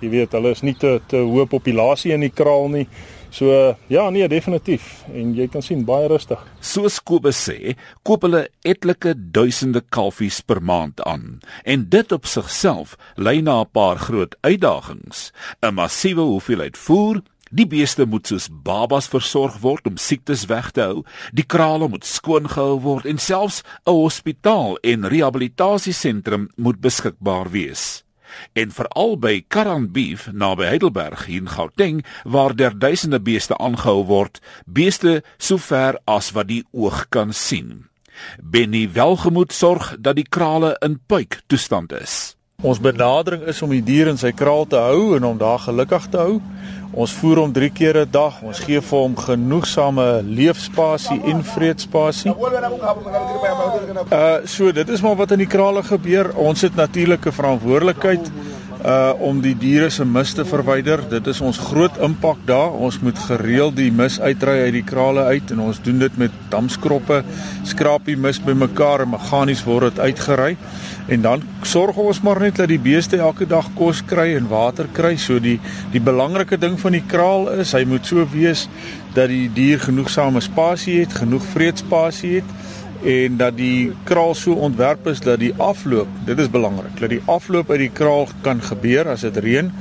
jy 0.00 0.08
weet 0.08 0.32
hulle 0.32 0.52
is 0.56 0.62
nie 0.64 0.74
te 0.78 0.96
te 1.08 1.20
hoë 1.20 1.44
populasie 1.50 2.14
in 2.16 2.24
die 2.24 2.32
kraal 2.32 2.70
nie. 2.72 2.86
So 3.32 3.52
ja, 3.88 4.10
nee, 4.10 4.28
definitief. 4.28 5.04
En 5.12 5.34
jy 5.36 5.46
kan 5.48 5.64
sien 5.64 5.84
baie 5.88 6.08
rustig. 6.08 6.40
Soos 6.60 6.98
Kobus 7.00 7.38
sê, 7.48 7.74
koop 8.04 8.26
hulle 8.26 8.46
etlike 8.64 9.14
duisende 9.16 9.80
kalfies 9.88 10.40
per 10.40 10.60
maand 10.60 11.00
aan. 11.08 11.40
En 11.64 11.86
dit 11.88 12.12
op 12.12 12.28
sigself 12.28 12.96
lei 13.16 13.40
na 13.40 13.60
'n 13.60 13.70
paar 13.72 13.98
groot 13.98 14.36
uitdagings: 14.40 15.32
'n 15.60 15.74
massiewe 15.74 16.20
hoeveelheid 16.20 16.76
voer, 16.76 17.22
Die 17.52 17.66
beeste 17.68 18.06
moet 18.08 18.30
soos 18.30 18.46
babas 18.48 19.10
versorg 19.12 19.58
word 19.60 19.84
om 19.90 19.98
siektes 20.00 20.46
weg 20.48 20.70
te 20.72 20.86
hou. 20.86 21.02
Die 21.36 21.44
krale 21.44 21.84
moet 21.92 22.08
skoon 22.08 22.48
gehou 22.48 22.78
word 22.80 23.04
en 23.04 23.20
selfs 23.20 23.60
'n 23.84 23.92
hospitaal 23.92 24.78
en 24.80 25.08
rehabilitasiesentrum 25.08 26.48
moet 26.56 26.80
beskikbaar 26.80 27.50
wees. 27.50 28.04
En 28.52 28.70
veral 28.70 29.18
by 29.18 29.44
Karan 29.48 29.92
Beef 29.92 30.32
naby 30.32 30.64
Heidelberg 30.64 31.28
in 31.28 31.48
Gauteng 31.48 32.04
waar 32.24 32.56
daar 32.56 32.78
duisende 32.78 33.20
beeste 33.20 33.58
aangehou 33.58 34.04
word, 34.04 34.40
beeste 34.66 35.22
so 35.38 35.56
ver 35.56 36.00
as 36.04 36.32
wat 36.32 36.48
die 36.48 36.64
oog 36.72 37.06
kan 37.08 37.32
sien. 37.32 37.88
Benny 38.42 38.88
welgemoed 38.92 39.52
sorg 39.52 39.96
dat 39.98 40.16
die 40.16 40.28
krale 40.28 40.76
in 40.80 41.00
puik 41.06 41.42
toestand 41.46 41.92
is. 41.92 42.36
Ons 42.62 42.78
benadering 42.78 43.42
is 43.50 43.58
om 43.62 43.72
die 43.74 43.82
dier 43.82 44.06
in 44.06 44.18
sy 44.20 44.30
kraal 44.30 44.68
te 44.70 44.78
hou 44.78 45.16
en 45.16 45.24
om 45.26 45.38
daar 45.38 45.58
gelukkig 45.64 46.04
te 46.12 46.20
hou. 46.20 46.36
Ons 46.92 47.14
voer 47.18 47.40
hom 47.40 47.52
3 47.52 47.70
keer 47.74 47.96
'n 48.04 48.10
dag. 48.10 48.38
Ons 48.42 48.60
gee 48.62 48.80
vir 48.80 48.98
hom 48.98 49.16
genoegsame 49.16 50.22
leefspasie 50.22 51.20
en 51.24 51.42
vreedspasie. 51.42 52.30
Uh 54.12 54.46
so 54.46 54.72
dit 54.72 54.88
is 54.88 55.02
maar 55.02 55.16
wat 55.16 55.30
in 55.30 55.38
die 55.38 55.46
krale 55.46 55.82
gebeur. 55.82 56.36
Ons 56.36 56.60
het 56.60 56.74
natuurlike 56.76 57.32
verantwoordelikheid 57.32 58.30
uh 58.82 59.12
om 59.22 59.40
die 59.42 59.54
diere 59.58 59.90
se 59.90 60.04
mis 60.04 60.32
te 60.34 60.44
verwyder. 60.44 61.02
Dit 61.10 61.26
is 61.30 61.40
ons 61.40 61.58
groot 61.70 61.98
impak 62.02 62.40
daar. 62.48 62.72
Ons 62.74 62.98
moet 63.00 63.18
gereeld 63.28 63.76
die 63.76 63.90
mis 63.94 64.18
uitry 64.20 64.58
uit 64.64 64.72
die 64.78 64.84
krale 64.86 65.26
uit 65.30 65.50
en 65.54 65.60
ons 65.68 65.78
doen 65.82 66.00
dit 66.02 66.16
met 66.18 66.34
damskroppe, 66.50 67.22
skraap 67.68 68.08
die 68.10 68.16
mis 68.16 68.40
bymekaar 68.42 69.04
en 69.04 69.12
meganies 69.14 69.62
word 69.66 69.92
dit 69.92 70.02
uitgery. 70.02 70.56
En 71.06 71.22
dan 71.22 71.44
sorg 71.66 71.96
ons 71.96 72.22
maar 72.22 72.40
net 72.42 72.58
dat 72.58 72.70
die 72.70 72.80
beeste 72.82 73.18
elke 73.22 73.46
dag 73.46 73.68
kos 73.78 74.02
kry 74.06 74.32
en 74.36 74.50
water 74.50 74.90
kry. 74.92 75.14
So 75.16 75.38
die 75.38 75.58
die 75.92 76.02
belangrike 76.02 76.58
ding 76.58 76.78
van 76.80 76.98
die 76.98 77.06
kraal 77.06 77.50
is 77.62 77.76
hy 77.76 77.84
moet 77.86 78.06
so 78.06 78.26
wees 78.34 78.68
dat 79.14 79.30
die 79.30 79.46
dier 79.52 79.78
genoegsame 79.78 80.40
spasie 80.40 81.00
het, 81.02 81.14
genoeg 81.22 81.46
vreedspasie 81.54 82.40
het 82.40 82.58
en 83.04 83.36
dat 83.36 83.56
die 83.56 83.92
kraal 84.04 84.34
so 84.34 84.52
ontwerp 84.52 85.06
is 85.10 85.20
dat 85.20 85.40
die 85.42 85.52
afloop, 85.58 86.08
dit 86.26 86.38
is 86.38 86.50
belangrik, 86.50 86.94
dat 87.00 87.10
die 87.10 87.22
afloop 87.26 87.70
uit 87.70 87.86
die 87.86 87.92
kraal 87.94 88.28
kan 88.46 88.62
gebeur 88.62 89.10
as 89.12 89.26
dit 89.26 89.36
reën 89.36 89.72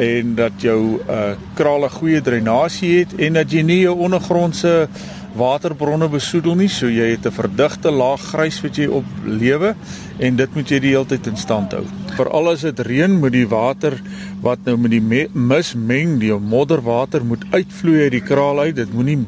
en 0.00 0.32
dat 0.38 0.62
jou 0.64 0.80
uh 1.04 1.34
kraal 1.54 1.84
'n 1.84 1.90
goeie 1.90 2.20
dreinasie 2.20 2.98
het 2.98 3.14
en 3.20 3.32
dat 3.32 3.52
jy 3.52 3.62
nie 3.62 3.80
jou 3.80 3.96
ondergrondse 3.98 4.88
waterbronne 5.36 6.08
besoedel 6.08 6.54
nie, 6.54 6.68
so 6.68 6.88
jy 6.88 7.10
het 7.10 7.26
'n 7.26 7.30
verdigte 7.30 7.90
laag 7.90 8.20
grys 8.20 8.60
wat 8.62 8.76
jy 8.76 8.86
op 8.86 9.04
lewe 9.24 9.74
en 10.18 10.36
dit 10.36 10.54
moet 10.54 10.68
jy 10.68 10.78
die 10.80 10.90
hele 10.90 11.06
tyd 11.06 11.26
in 11.26 11.36
stand 11.36 11.72
hou. 11.72 11.84
Veral 12.16 12.48
as 12.48 12.60
dit 12.60 12.80
reën, 12.80 13.20
moet 13.20 13.32
die 13.32 13.48
water 13.48 14.00
wat 14.40 14.58
nou 14.64 14.76
met 14.76 14.90
die 14.90 15.28
mis 15.32 15.74
meng, 15.74 16.18
die 16.18 16.32
modderwater 16.32 17.24
moet 17.24 17.44
uitvloei 17.50 18.02
uit 18.02 18.12
die 18.12 18.20
kraal 18.20 18.60
uit. 18.60 18.76
Dit 18.76 18.92
moenie 18.92 19.26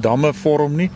damme 0.00 0.32
vorm 0.32 0.76
nie 0.76 0.90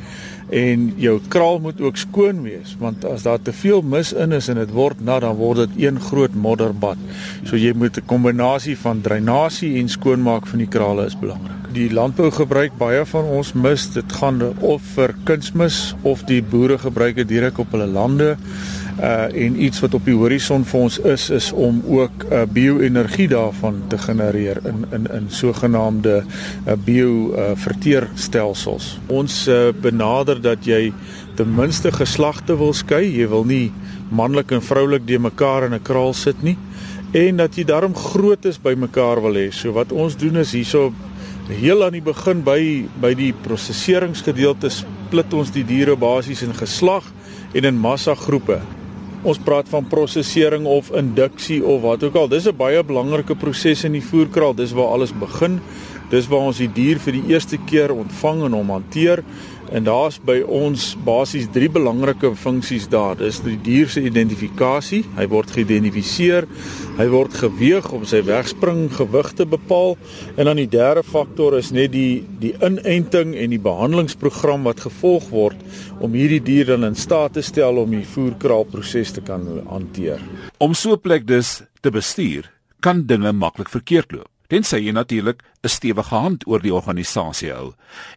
en 0.53 0.93
jou 1.01 1.17
kraal 1.33 1.59
moet 1.65 1.81
ook 1.81 1.97
skoon 1.97 2.43
wees 2.45 2.75
want 2.81 3.05
as 3.09 3.25
daar 3.25 3.41
te 3.41 3.55
veel 3.57 3.81
mis 3.83 4.13
in 4.13 4.37
is 4.37 4.51
en 4.53 4.61
dit 4.61 4.75
word 4.77 5.01
nat 5.01 5.25
dan 5.25 5.39
word 5.39 5.65
dit 5.65 5.87
een 5.87 6.01
groot 6.01 6.35
modderbad. 6.35 7.01
So 7.49 7.57
jy 7.57 7.73
moet 7.73 7.97
'n 7.97 8.07
kombinasie 8.07 8.77
van 8.79 9.01
dreinasie 9.01 9.79
en 9.81 9.89
skoonmaak 9.89 10.47
van 10.47 10.59
die 10.59 10.69
krale 10.69 11.07
is 11.07 11.19
belangrik. 11.19 11.73
Die 11.73 11.93
landbou 11.93 12.31
gebruik 12.31 12.77
baie 12.79 13.05
van 13.07 13.25
ons 13.25 13.53
mis. 13.53 13.93
Dit 13.93 14.13
gaan 14.13 14.43
of 14.61 14.83
vir 14.95 15.15
kunsmis 15.25 15.95
of 16.03 16.25
die 16.25 16.43
boere 16.43 16.79
gebruik 16.79 17.17
dit 17.17 17.29
direk 17.29 17.59
op 17.59 17.71
hulle 17.71 17.87
lande 17.87 18.37
uh 19.01 19.45
en 19.45 19.63
iets 19.63 19.81
wat 19.81 19.95
op 19.95 20.05
die 20.05 20.15
horison 20.17 20.65
vir 20.65 20.81
ons 20.81 20.99
is 20.99 21.31
is 21.31 21.53
om 21.53 21.83
ook 21.89 22.25
uh, 22.29 22.43
bio-energie 22.45 23.29
daarvan 23.29 23.83
te 23.89 23.99
genereer 23.99 24.61
in 24.69 24.85
in 24.93 25.07
in 25.13 25.31
sogenaamde 25.31 26.23
uh, 26.23 26.73
bio 26.85 27.33
uh, 27.33 27.51
verteerstelsels. 27.55 28.99
Ons 29.07 29.49
uh, 29.49 29.73
benader 29.81 30.41
dat 30.41 30.65
jy 30.65 30.93
ten 31.35 31.55
minste 31.55 31.93
geslagte 31.93 32.57
wil 32.57 32.73
skei, 32.73 33.07
jy 33.17 33.29
wil 33.29 33.45
nie 33.45 33.73
manlik 34.11 34.53
en 34.53 34.63
vroulik 34.63 35.07
de 35.07 35.19
mekaar 35.19 35.65
in 35.65 35.75
'n 35.75 35.83
kraal 35.83 36.13
sit 36.13 36.43
nie 36.43 36.59
en 37.13 37.37
dat 37.37 37.57
jy 37.57 37.65
daarom 37.65 37.95
groot 37.95 38.45
is 38.45 38.59
by 38.61 38.75
mekaar 38.75 39.21
wil 39.21 39.35
hê. 39.37 39.51
So 39.53 39.73
wat 39.73 39.93
ons 39.93 40.17
doen 40.17 40.37
is 40.37 40.53
hierso 40.53 40.93
heel 41.49 41.85
aan 41.85 41.93
die 41.93 42.05
begin 42.05 42.43
by 42.43 42.87
by 43.01 43.15
die 43.15 43.33
prosesseringsgedeelte 43.33 44.71
split 44.71 45.35
ons 45.35 45.51
die 45.51 45.65
diere 45.65 45.97
basies 45.97 46.43
in 46.43 46.55
geslag 46.55 47.05
en 47.53 47.65
in 47.65 47.77
massa 47.77 48.15
groepe 48.15 48.61
ons 49.23 49.39
praat 49.39 49.69
van 49.71 49.87
prosesering 49.87 50.67
of 50.67 50.91
induksie 50.99 51.61
of 51.65 51.83
wat 51.83 52.03
ook 52.03 52.17
al. 52.19 52.29
Dis 52.29 52.49
'n 52.49 52.57
baie 52.57 52.83
belangrike 52.83 53.35
proses 53.35 53.85
in 53.85 53.93
die 53.93 54.05
voerkraal. 54.05 54.55
Dis 54.55 54.73
waar 54.73 54.93
alles 54.95 55.13
begin. 55.13 55.61
Dis 56.11 56.27
waar 56.29 56.41
ons 56.41 56.59
die 56.59 56.73
dier 56.73 56.99
vir 56.99 57.13
die 57.13 57.27
eerste 57.33 57.57
keer 57.57 57.93
ontvang 57.93 58.45
en 58.45 58.53
hom 58.53 58.71
hanteer. 58.71 59.25
En 59.73 59.87
daar's 59.87 60.19
by 60.21 60.43
ons 60.45 60.91
basies 61.05 61.47
drie 61.53 61.71
belangrike 61.73 62.35
funksies 62.37 62.91
daar. 62.93 63.17
Dis 63.17 63.41
die 63.41 63.57
dier 63.57 63.89
se 63.89 64.03
identifikasie. 64.05 65.01
Hy 65.17 65.27
word 65.33 65.55
geïdentifiseer. 65.55 66.47
Hy 66.99 67.07
word 67.13 67.39
geweeg 67.41 67.89
om 67.97 68.05
sy 68.09 68.21
wegspring 68.29 68.85
gewig 68.93 69.31
te 69.39 69.47
bepaal. 69.49 69.97
En 70.37 70.51
dan 70.51 70.61
die 70.61 70.69
derde 70.69 71.05
faktor 71.07 71.57
is 71.57 71.73
net 71.73 71.95
die 71.97 72.23
die 72.43 72.53
inenting 72.61 73.33
en 73.39 73.55
die 73.55 73.63
behandelingsprogram 73.63 74.67
wat 74.69 74.85
gevolg 74.85 75.31
word 75.33 75.63
om 76.03 76.19
hierdie 76.19 76.43
dier 76.43 76.75
dan 76.75 76.85
in 76.85 76.99
staat 76.99 77.39
te 77.39 77.45
stel 77.47 77.81
om 77.81 77.95
die 77.95 78.05
voerkraalproses 78.05 79.15
te 79.17 79.25
kan 79.25 79.47
hanteer. 79.71 80.21
Om 80.59 80.75
so 80.75 80.93
'n 80.93 81.01
plek 81.01 81.27
dus 81.27 81.63
te 81.81 81.91
bestuur, 81.91 82.51
kan 82.81 83.07
dinge 83.07 83.33
maklik 83.33 83.69
verkeerd 83.69 84.13
loop 84.13 84.32
tensy 84.53 84.83
jy 84.85 84.93
natuurlik 84.93 85.41
'n 85.65 85.69
stewige 85.69 86.15
hand 86.15 86.47
oor 86.47 86.61
die 86.61 86.75
organisasie 86.75 87.53
hou. 87.53 87.73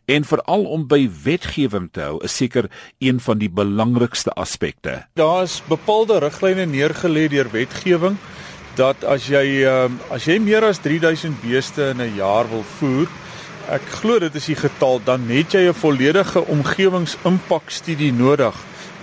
En 0.06 0.24
veral 0.24 0.64
om 0.66 0.88
by 0.88 1.10
wetgewing 1.24 1.90
te 1.92 2.02
hou, 2.02 2.24
is 2.24 2.36
seker 2.36 2.70
een 3.00 3.20
van 3.20 3.38
die 3.38 3.50
belangrikste 3.50 4.32
aspekte. 4.36 5.06
Daar 5.16 5.44
is 5.44 5.62
bepaalde 5.68 6.20
riglyne 6.20 6.66
neergelê 6.66 7.28
deur 7.30 7.52
wetgewing 7.52 8.18
dat 8.76 9.04
as 9.04 9.28
jy 9.28 9.64
uh, 9.64 9.90
as 10.12 10.26
jy 10.26 10.40
meer 10.40 10.64
as 10.64 10.80
3000 10.80 11.42
beeste 11.42 11.94
in 11.96 12.02
'n 12.02 12.16
jaar 12.16 12.50
wil 12.50 12.64
voer, 12.80 13.08
Ek 13.66 13.82
glo 13.98 14.20
dit 14.22 14.36
is 14.36 14.46
die 14.46 14.56
getal 14.56 15.00
dan 15.02 15.24
het 15.26 15.52
jy 15.52 15.66
'n 15.66 15.74
volledige 15.74 16.46
omgewingsimpakstudie 16.46 18.14
nodig 18.14 18.54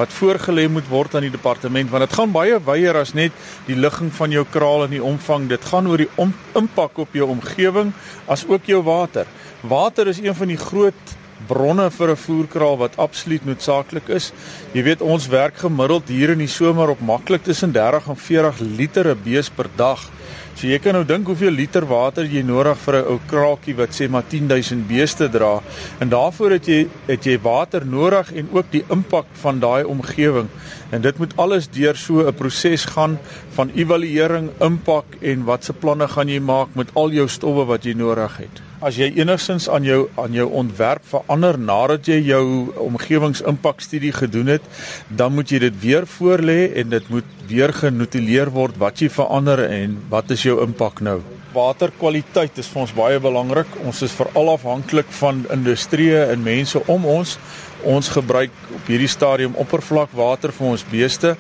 wat 0.03 0.15
voorgelê 0.19 0.67
moet 0.67 0.89
word 0.91 1.15
aan 1.15 1.27
die 1.29 1.35
departement 1.35 1.91
want 1.93 2.07
dit 2.09 2.19
gaan 2.19 2.35
baie 2.35 2.59
wyer 2.67 2.99
as 2.99 3.15
net 3.15 3.35
die 3.69 3.79
ligging 3.79 4.11
van 4.17 4.35
jou 4.35 4.43
kraal 4.51 4.87
en 4.87 4.95
die 4.97 5.03
omvang. 5.03 5.47
Dit 5.53 5.65
gaan 5.71 5.87
oor 5.91 6.03
die 6.03 6.11
impak 6.59 6.99
op 7.05 7.15
jou 7.15 7.29
omgewing 7.31 7.93
as 8.27 8.43
ook 8.49 8.67
jou 8.67 8.83
water. 8.87 9.29
Water 9.63 10.11
is 10.11 10.19
een 10.23 10.35
van 10.35 10.51
die 10.51 10.59
groot 10.59 11.19
bronne 11.47 11.91
vir 11.91 12.11
'n 12.11 12.23
voerkraal 12.25 12.77
wat 12.79 12.99
absoluut 12.99 13.45
noodsaaklik 13.45 14.09
is. 14.09 14.33
Jy 14.73 14.83
weet 14.83 15.03
ons 15.03 15.27
werk 15.27 15.57
gemiddeld 15.57 16.09
hier 16.09 16.31
in 16.31 16.39
die 16.39 16.51
somer 16.51 16.91
op 16.91 17.01
maklik 17.01 17.43
tussen 17.43 17.73
30 17.73 18.09
en 18.09 18.17
40 18.17 18.61
liter 18.61 19.17
bees 19.17 19.51
per 19.51 19.67
dag. 19.77 20.11
So 20.55 20.69
jy 20.69 20.79
kan 20.79 20.95
nou 20.95 21.05
dink 21.05 21.27
hoeveel 21.27 21.55
liter 21.57 21.87
water 21.89 22.27
jy 22.29 22.43
nodig 22.47 22.79
vir 22.85 22.95
'n 22.99 23.07
ou 23.13 23.19
kraaltjie 23.27 23.77
wat 23.77 23.91
sê 23.91 24.09
maar 24.09 24.23
10000 24.29 24.87
beeste 24.89 25.29
dra. 25.29 25.61
En 26.01 26.09
daarvoor 26.09 26.51
het 26.51 26.67
jy 26.67 26.89
het 27.07 27.25
jy 27.25 27.39
water 27.43 27.87
nodig 27.87 28.33
en 28.33 28.49
ook 28.53 28.71
die 28.71 28.85
impak 28.91 29.27
van 29.33 29.61
daai 29.61 29.85
omgewing. 29.85 30.49
En 30.91 31.01
dit 31.03 31.19
moet 31.19 31.37
alles 31.37 31.69
deur 31.69 31.97
so 31.97 32.27
'n 32.29 32.35
proses 32.35 32.85
gaan 32.85 33.19
van 33.55 33.71
evaluering, 33.75 34.51
impak 34.61 35.05
en 35.21 35.45
watse 35.45 35.73
planne 35.73 36.09
gaan 36.09 36.29
jy 36.29 36.41
maak 36.41 36.69
met 36.75 36.95
al 36.95 37.11
jou 37.11 37.29
stowwe 37.29 37.65
wat 37.65 37.85
jy 37.85 37.95
nodig 37.95 38.37
het 38.37 38.72
as 38.83 38.99
jy 38.99 39.13
enigstens 39.21 39.69
aan 39.71 39.85
jou 39.87 40.01
aan 40.19 40.35
jou 40.35 40.49
ontwerp 40.59 41.05
verander 41.07 41.59
nadat 41.59 42.09
jy 42.11 42.19
jou 42.27 42.45
omgewingsimpakstudie 42.83 44.13
gedoen 44.17 44.57
het, 44.57 44.65
dan 45.09 45.35
moet 45.37 45.53
jy 45.55 45.63
dit 45.69 45.79
weer 45.85 46.09
voorlê 46.19 46.73
en 46.83 46.91
dit 46.91 47.13
moet 47.13 47.29
weer 47.47 47.73
genotuleer 47.77 48.51
word 48.51 48.79
wat 48.83 49.03
jy 49.03 49.11
verander 49.13 49.63
en 49.69 50.01
wat 50.11 50.35
is 50.35 50.43
jou 50.49 50.59
impak 50.65 51.03
nou. 51.05 51.21
Waterkwaliteit 51.53 52.57
is 52.59 52.69
vir 52.73 52.81
ons 52.81 52.95
baie 52.97 53.19
belangrik. 53.21 53.69
Ons 53.85 54.01
is 54.07 54.15
veral 54.17 54.55
afhanklik 54.55 55.11
van 55.19 55.45
industrie 55.53 56.15
en 56.17 56.43
mense 56.43 56.81
om 56.89 57.05
ons. 57.05 57.37
Ons 57.85 58.09
gebruik 58.15 58.55
op 58.73 58.89
hierdie 58.89 59.11
stadium 59.11 59.59
oppervlakwater 59.61 60.55
vir 60.57 60.71
ons 60.71 60.87
beeste. 60.89 61.35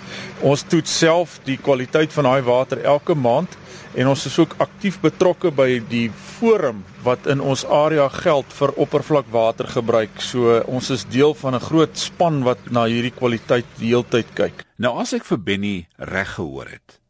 Ons 0.44 0.66
toets 0.68 0.98
self 1.00 1.38
die 1.46 1.56
kwaliteit 1.56 2.12
van 2.12 2.28
daai 2.28 2.44
water 2.44 2.84
elke 2.84 3.16
maand 3.16 3.56
en 3.94 4.08
ons 4.08 4.26
is 4.26 4.38
ook 4.38 4.54
aktief 4.62 4.98
betrokke 5.02 5.50
by 5.54 5.80
die 5.90 6.08
forum 6.38 6.82
wat 7.04 7.26
in 7.30 7.40
ons 7.40 7.64
area 7.64 8.08
geld 8.08 8.52
vir 8.56 8.72
oppervlakwatergebruik. 8.84 10.20
So 10.20 10.60
ons 10.66 10.90
is 10.90 11.04
deel 11.04 11.34
van 11.34 11.54
'n 11.54 11.60
groot 11.60 11.98
span 11.98 12.42
wat 12.42 12.70
na 12.70 12.84
hierdie 12.84 13.14
kwaliteit 13.14 13.66
die 13.78 13.92
heeltyd 13.92 14.34
kyk. 14.34 14.64
Nou 14.78 14.98
as 15.00 15.12
ek 15.12 15.24
vir 15.24 15.38
Benny 15.38 15.86
reg 15.98 16.34
gehoor 16.34 16.68
het, 16.68 17.00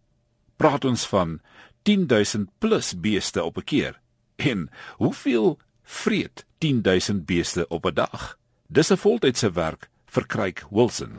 praat 0.57 0.85
ons 0.85 1.07
van 1.07 1.41
10000 1.85 2.49
plus 2.59 2.95
beeste 2.95 3.43
op 3.43 3.57
'n 3.57 3.65
keer. 3.65 4.01
En 4.37 4.71
hoeveel 4.97 5.59
vreet 5.85 6.45
10000 6.59 7.27
beeste 7.27 7.69
op 7.69 7.87
'n 7.87 7.95
dag? 7.95 8.37
Dis 8.69 8.91
'n 8.91 8.97
voltydse 8.97 9.51
werk 9.53 9.89
vir 10.07 10.27
Kryk 10.27 10.65
Wilson. 10.71 11.13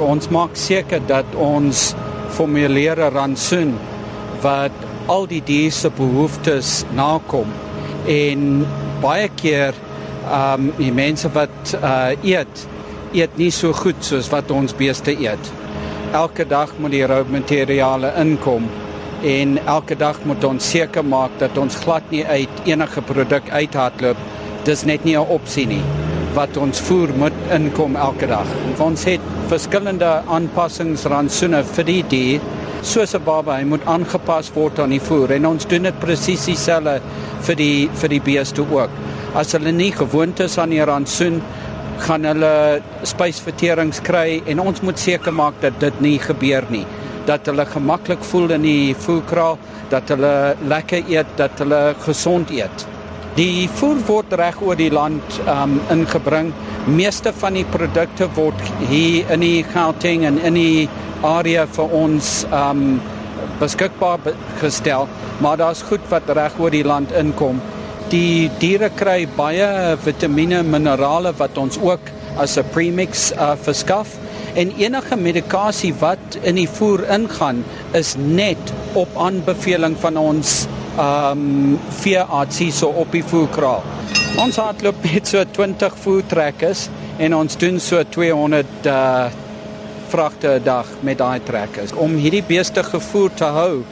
Ons 0.00 0.28
maak 0.28 0.56
seker 0.56 1.06
dat 1.06 1.34
ons 1.34 1.94
formuleer 2.30 2.98
'n 2.98 3.12
rantsoen 3.12 3.78
wat 4.40 4.72
al 5.10 5.26
die 5.26 5.42
diere 5.42 5.74
se 5.74 5.90
behoeftes 5.90 6.84
nakom 6.94 7.50
en 8.10 8.66
baie 9.02 9.30
keer 9.40 9.74
ehm 10.30 10.68
um, 10.68 10.68
die 10.78 10.92
mense 10.94 11.30
wat 11.34 11.72
uh 11.80 12.12
eet 12.22 12.66
eet 13.16 13.38
nie 13.40 13.50
so 13.50 13.72
goed 13.74 14.04
soos 14.06 14.28
wat 14.30 14.50
ons 14.54 14.74
beeste 14.78 15.10
eet. 15.18 15.50
Elke 16.14 16.44
dag 16.46 16.70
moet 16.78 16.94
die 16.94 17.06
rou 17.10 17.24
materiale 17.26 18.12
inkom 18.20 18.68
en 19.26 19.58
elke 19.64 19.96
dag 19.98 20.20
moet 20.24 20.44
ons 20.46 20.70
seker 20.74 21.04
maak 21.04 21.34
dat 21.42 21.58
ons 21.58 21.80
glad 21.82 22.06
nie 22.14 22.22
uit 22.24 22.62
enige 22.70 23.02
produk 23.02 23.50
uithardloop. 23.50 24.22
Dis 24.64 24.84
net 24.84 25.04
nie 25.04 25.16
'n 25.16 25.26
opsie 25.38 25.66
nie 25.66 25.82
wat 26.34 26.56
ons 26.56 26.80
voer 26.80 27.10
moet 27.18 27.38
inkom 27.50 27.96
elke 27.96 28.26
dag. 28.26 28.46
Ons 28.78 29.04
het 29.04 29.20
verskillende 29.48 30.22
aanpassings 30.26 31.04
rantsoene 31.04 31.64
vir 31.64 31.84
die 31.84 32.02
dier 32.08 32.40
soos 32.82 33.14
'n 33.14 33.24
baba, 33.24 33.56
hy 33.56 33.64
moet 33.64 33.84
aangepas 33.84 34.50
word 34.54 34.78
aan 34.80 34.90
die 34.90 35.00
voer 35.00 35.32
en 35.32 35.46
ons 35.46 35.66
doen 35.66 35.82
dit 35.82 36.00
presies 36.00 36.46
dieselfde 36.46 37.00
vir 37.46 37.56
die 37.56 37.88
vir 37.92 38.08
die 38.08 38.20
beeste 38.20 38.62
ook. 38.62 38.90
As 39.34 39.52
hulle 39.52 39.72
nie 39.72 39.92
gewoond 39.92 40.40
is 40.40 40.58
aan 40.58 40.70
die 40.70 40.84
rantsoen 40.84 41.42
gaan 41.98 42.24
hulle 42.24 42.80
spysverterings 43.04 44.00
kry 44.00 44.42
en 44.46 44.60
ons 44.60 44.80
moet 44.82 44.98
seker 44.98 45.32
maak 45.32 45.60
dat 45.60 45.78
dit 45.80 46.00
nie 46.00 46.18
gebeur 46.18 46.64
nie. 46.70 46.86
Dat 47.26 47.46
hulle 47.46 47.66
gemaklik 47.66 48.24
voel 48.24 48.50
in 48.56 48.62
die 48.62 48.94
voerkraal 48.94 49.58
dat 49.90 50.08
hulle 50.08 50.56
lekker 50.64 51.04
eet 51.08 51.36
dat 51.36 51.58
hulle 51.58 51.94
gesond 52.06 52.50
eet. 52.50 52.86
Die 53.36 53.68
voer 53.68 54.00
word 54.08 54.32
reg 54.32 54.62
oor 54.62 54.76
die 54.76 54.90
land 54.90 55.40
um 55.46 55.80
ingebring. 55.90 56.52
Meeste 56.86 57.32
van 57.32 57.54
die 57.54 57.64
produkte 57.64 58.26
word 58.34 58.58
hier 58.88 59.30
in 59.30 59.40
die 59.40 59.62
Gauteng 59.74 60.24
en 60.24 60.40
in 60.42 60.54
die 60.54 60.88
area 61.22 61.66
vir 61.66 61.96
ons 61.96 62.44
um 62.52 63.00
beskikbaar 63.60 64.20
gestel, 64.60 65.08
maar 65.40 65.56
daar's 65.60 65.82
goed 65.88 66.04
wat 66.08 66.28
reg 66.36 66.56
oor 66.60 66.72
die 66.72 66.84
land 66.84 67.12
inkom. 67.16 67.60
Die 68.10 68.50
diere 68.60 68.90
kry 68.96 69.28
baie 69.36 69.96
vitamiene, 70.04 70.62
minerale 70.64 71.32
wat 71.38 71.58
ons 71.60 71.78
ook 71.78 72.10
as 72.36 72.56
'n 72.58 72.64
premix 72.72 73.32
uh, 73.32 73.54
verskaf 73.56 74.16
en 74.54 74.72
enige 74.76 75.16
medikasie 75.16 75.94
wat 76.00 76.38
in 76.42 76.54
die 76.54 76.68
voer 76.68 77.04
ingaan 77.08 77.64
is 77.92 78.14
net 78.18 78.72
op 78.94 79.08
aanbeveling 79.16 79.96
van 79.98 80.16
ons 80.16 80.66
um 80.98 81.78
veeartsie 82.02 82.72
so 82.72 82.88
op 82.88 83.12
die 83.12 83.24
voerkraal. 83.24 83.82
Ons 84.38 84.56
hardloop 84.56 84.96
met 85.04 85.28
so 85.28 85.44
20 85.44 85.94
voertrekkers 86.02 86.88
en 87.18 87.34
ons 87.34 87.56
doen 87.56 87.78
so 87.80 88.02
200 88.02 88.66
uh 88.86 89.28
vragte 90.10 90.58
'n 90.58 90.64
dag 90.64 90.86
met 91.00 91.18
daai 91.18 91.40
trekkers. 91.42 91.92
Om 91.92 92.14
hierdie 92.14 92.44
beeste 92.46 92.82
gevoer 92.82 93.30
te 93.34 93.44
hou, 93.44 93.84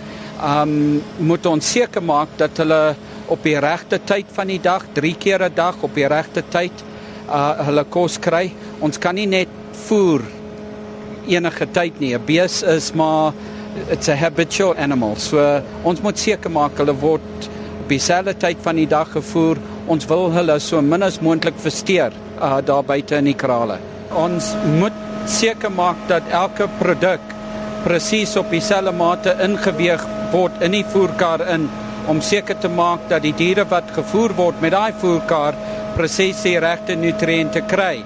um 0.43 1.03
moet 1.19 1.47
ons 1.47 1.71
seker 1.71 2.03
maak 2.03 2.29
dat 2.37 2.57
hulle 2.57 2.95
op 3.27 3.43
die 3.43 3.59
regte 3.59 3.99
tyd 4.05 4.27
van 4.33 4.47
die 4.47 4.61
dag, 4.61 4.85
3 4.95 5.17
keer 5.19 5.45
'n 5.45 5.55
dag 5.55 5.77
op 5.81 5.95
die 5.95 6.07
regte 6.07 6.43
tyd 6.49 6.85
uh 7.29 7.67
hulle 7.67 7.85
kos 7.85 8.19
kry. 8.19 8.53
Ons 8.81 8.99
kan 8.99 9.15
nie 9.15 9.27
net 9.27 9.49
voer 9.87 10.23
enige 11.27 11.67
tyd 11.73 12.01
nie. 12.01 12.15
'n 12.15 12.25
Bees 12.25 12.63
is 12.63 12.93
maar 12.93 13.33
it's 13.91 14.09
a 14.09 14.17
habitual 14.17 14.75
animal. 14.77 15.17
So 15.17 15.61
ons 15.83 16.01
moet 16.01 16.19
seker 16.19 16.51
maak 16.51 16.79
hulle 16.79 16.95
word 16.95 17.49
op 17.83 17.89
dieselfde 17.89 18.35
tyd 18.35 18.57
van 18.63 18.77
die 18.77 18.87
dag 18.87 19.13
gevoer. 19.13 19.57
Ons 19.87 20.07
wil 20.07 20.31
hulle 20.33 20.59
so 20.61 20.83
min 20.83 21.03
as 21.03 21.21
moontlik 21.21 21.55
versteur 21.57 22.13
uh 22.41 22.59
daar 22.65 22.85
buite 22.85 23.17
in 23.17 23.25
die 23.25 23.35
krale. 23.35 23.79
Ons 24.17 24.55
moet 24.79 24.88
seker 25.29 25.71
maak 25.71 25.97
dat 26.09 26.23
elke 26.33 26.69
produk 26.79 27.21
presies 27.85 28.37
op 28.37 28.51
dieselfde 28.51 28.93
mate 28.93 29.35
ingeweeg 29.45 30.05
word 30.33 30.63
in 30.65 30.75
die 30.77 30.85
voerkar 30.93 31.45
in 31.55 31.69
om 32.09 32.21
seker 32.25 32.57
te 32.61 32.71
maak 32.73 33.05
dat 33.11 33.23
die 33.23 33.35
diere 33.37 33.67
wat 33.69 33.91
gevoer 33.97 34.35
word 34.37 34.63
met 34.65 34.73
daai 34.73 34.93
voerkar 35.01 35.57
presies 35.97 36.41
die 36.47 36.57
regte 36.63 36.97
nutriënte 36.97 37.65
kry. 37.69 38.05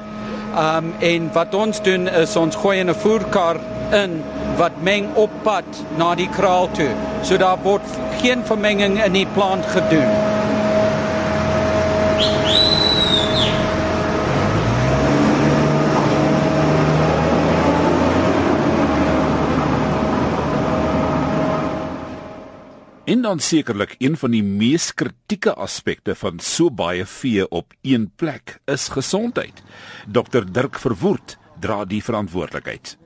Um 0.59 0.93
en 1.01 1.31
wat 1.37 1.55
ons 1.55 1.81
doen 1.87 2.09
is 2.09 2.37
ons 2.37 2.57
gooi 2.57 2.79
in 2.81 2.91
'n 2.91 3.01
voerkar 3.05 3.61
in 4.03 4.23
wat 4.59 4.83
meng 4.83 5.09
op 5.15 5.31
pad 5.43 5.65
na 5.97 6.15
die 6.15 6.29
kraal 6.29 6.69
toe. 6.73 6.93
So 7.23 7.37
daar 7.37 7.59
word 7.63 7.83
geen 8.21 8.45
vermenging 8.45 9.05
in 9.05 9.13
die 9.13 9.27
plant 9.35 9.65
gedoen. 9.67 10.33
En 23.13 23.21
dan 23.23 23.39
sekerlik 23.39 23.95
een 23.99 24.17
van 24.17 24.33
die 24.33 24.43
mees 24.43 24.95
kritieke 24.95 25.53
aspekte 25.61 26.15
van 26.17 26.39
so 26.41 26.71
baie 26.73 27.05
vee 27.07 27.45
op 27.49 27.75
een 27.83 28.07
plek 28.17 28.55
is 28.65 28.87
gesondheid. 28.89 29.61
Dr 30.09 30.47
Dirk 30.53 30.79
Verwoerd 30.81 31.37
dra 31.61 31.85
die 31.85 32.01
verantwoordelikheid. 32.05 32.97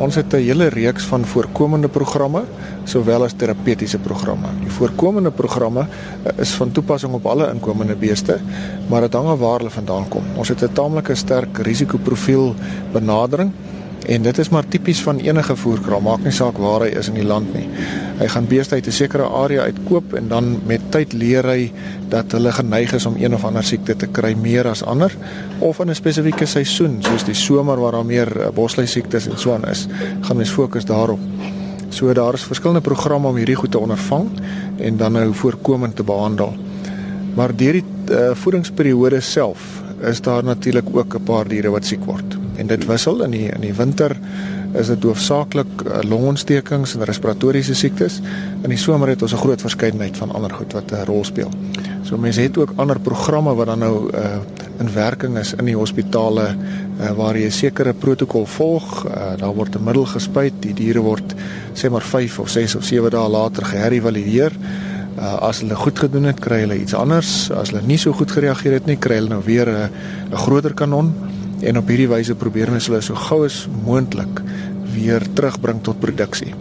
Ons 0.00 0.14
het 0.14 0.32
'n 0.32 0.36
hele 0.36 0.66
reeks 0.66 1.04
van 1.04 1.24
voorkomende 1.24 1.88
programme 1.88 2.44
sowel 2.84 3.24
as 3.24 3.36
terapeutiese 3.36 3.98
programme. 3.98 4.48
Die 4.60 4.70
voorkomende 4.70 5.30
programme 5.30 5.86
eh, 6.24 6.38
is 6.38 6.50
van 6.50 6.72
toepassing 6.72 7.12
op 7.12 7.26
alle 7.26 7.52
inkomende 7.52 7.96
beeste, 7.96 8.40
maar 8.88 9.00
dit 9.00 9.12
hang 9.12 9.28
af 9.28 9.38
waar 9.38 9.58
hulle 9.58 9.70
vandaan 9.70 10.08
kom. 10.08 10.24
Ons 10.36 10.48
het 10.48 10.62
'n 10.62 10.72
taamlike 10.72 11.14
sterk 11.14 11.58
risikoprofiel 11.58 12.54
benadering 12.92 13.52
En 14.06 14.22
dit 14.22 14.38
is 14.38 14.48
maar 14.48 14.66
tipies 14.68 15.02
van 15.02 15.18
enige 15.22 15.56
voerkraal, 15.56 16.00
maak 16.00 16.24
nie 16.24 16.32
saak 16.34 16.58
waar 16.58 16.82
hy 16.86 16.88
is 16.98 17.08
in 17.08 17.14
die 17.20 17.26
land 17.26 17.52
nie. 17.54 17.68
Hy 18.18 18.26
gaan 18.34 18.48
beeste 18.50 18.74
uit 18.74 18.86
'n 18.86 18.92
sekere 18.92 19.22
area 19.22 19.62
uitkoop 19.62 20.14
en 20.14 20.28
dan 20.28 20.60
met 20.66 20.80
tyd 20.90 21.12
leer 21.12 21.46
hy 21.46 21.72
dat 22.08 22.32
hulle 22.32 22.52
geneig 22.52 22.92
is 22.92 23.06
om 23.06 23.16
een 23.16 23.34
of 23.34 23.44
ander 23.44 23.64
siekte 23.64 23.96
te 23.96 24.06
kry 24.06 24.34
meer 24.34 24.66
as 24.66 24.82
ander 24.82 25.12
of 25.58 25.78
in 25.78 25.90
'n 25.90 25.94
spesifieke 25.94 26.46
seisoen, 26.46 26.98
soos 27.02 27.24
die 27.24 27.34
somer 27.34 27.80
waar 27.80 27.92
daar 27.92 28.06
meer 28.06 28.40
eh, 28.40 28.48
bosluis 28.54 28.90
siektes 28.90 29.26
en 29.26 29.38
so 29.38 29.54
aan 29.54 29.68
is, 29.68 29.86
gaan 30.20 30.36
mens 30.36 30.50
fokus 30.50 30.84
daarop. 30.84 31.20
So 31.88 32.12
daar 32.12 32.34
is 32.34 32.42
verskillende 32.42 32.80
programme 32.80 33.28
om 33.28 33.36
hierdie 33.36 33.56
goed 33.56 33.70
te 33.70 33.78
ondervang 33.78 34.28
en 34.78 34.96
dan 34.96 35.12
nou 35.12 35.34
voorkomend 35.34 35.96
te 35.96 36.02
behandel. 36.02 36.56
Maar 37.34 37.56
deur 37.56 37.72
die 37.72 37.84
uh, 38.10 38.30
voedingsperiode 38.34 39.20
self 39.20 39.82
is 40.00 40.20
daar 40.20 40.44
natuurlik 40.44 40.88
ook 40.92 41.14
'n 41.14 41.22
paar 41.22 41.48
diere 41.48 41.70
wat 41.70 41.84
siek 41.84 42.04
word. 42.04 42.41
En 42.56 42.66
dit 42.66 42.86
wissel 42.86 43.22
in 43.22 43.30
die 43.30 43.48
in 43.48 43.60
die 43.60 43.74
winter 43.74 44.16
is 44.78 44.88
dit 44.88 45.04
hoofsaaklik 45.04 45.84
uh, 45.84 46.00
longontstekings 46.08 46.94
en 46.96 47.04
respiratoriese 47.08 47.74
siektes. 47.76 48.20
In 48.62 48.72
die 48.72 48.80
somer 48.80 49.12
het 49.12 49.22
ons 49.22 49.32
'n 49.32 49.44
groot 49.44 49.60
verskeidenheid 49.60 50.16
van 50.16 50.32
ander 50.32 50.50
goed 50.50 50.72
wat 50.72 50.92
'n 50.92 51.04
rol 51.04 51.24
speel. 51.24 51.50
So 52.02 52.16
mense 52.16 52.40
het 52.40 52.58
ook 52.58 52.72
ander 52.76 53.00
programme 53.00 53.54
wat 53.54 53.66
dan 53.66 53.78
nou 53.78 54.10
uh, 54.14 54.40
in 54.78 54.92
werking 54.92 55.38
is 55.38 55.54
in 55.54 55.64
die 55.64 55.76
hospitale 55.76 56.56
uh, 57.00 57.10
waar 57.10 57.36
jy 57.36 57.46
'n 57.46 57.50
sekere 57.50 57.92
protokol 57.92 58.46
volg. 58.46 59.04
Uh, 59.04 59.36
daar 59.36 59.54
word 59.54 59.76
'n 59.76 59.84
middel 59.84 60.04
gespuit, 60.04 60.52
die 60.60 60.74
diere 60.74 61.00
word 61.00 61.34
sê 61.74 61.90
maar 61.90 62.02
5 62.02 62.38
of 62.38 62.48
6 62.48 62.74
of 62.74 62.84
7 62.84 63.10
dae 63.10 63.28
later 63.28 63.64
geherëvalueer. 63.64 64.52
Uh, 65.18 65.34
as 65.34 65.60
hulle 65.60 65.74
goed 65.74 65.98
gedoen 65.98 66.24
het, 66.24 66.40
kry 66.40 66.60
hulle 66.60 66.80
iets 66.80 66.94
anders. 66.94 67.50
As 67.50 67.70
hulle 67.70 67.82
nie 67.86 67.98
so 67.98 68.12
goed 68.12 68.30
gereageer 68.30 68.72
het 68.72 68.86
nie, 68.86 68.96
kry 68.96 69.14
hulle 69.14 69.28
nou 69.28 69.42
weer 69.44 69.68
'n 69.68 70.36
groter 70.36 70.74
kanon 70.74 71.14
en 71.62 71.78
op 71.78 71.88
hierdie 71.88 72.08
wyse 72.10 72.34
probeer 72.34 72.72
ons 72.72 72.86
hulle 72.90 73.00
so 73.02 73.14
gou 73.14 73.44
as 73.46 73.68
moontlik 73.84 74.42
weer 74.94 75.24
terugbring 75.34 75.82
tot 75.82 76.00
produksie. 76.00 76.54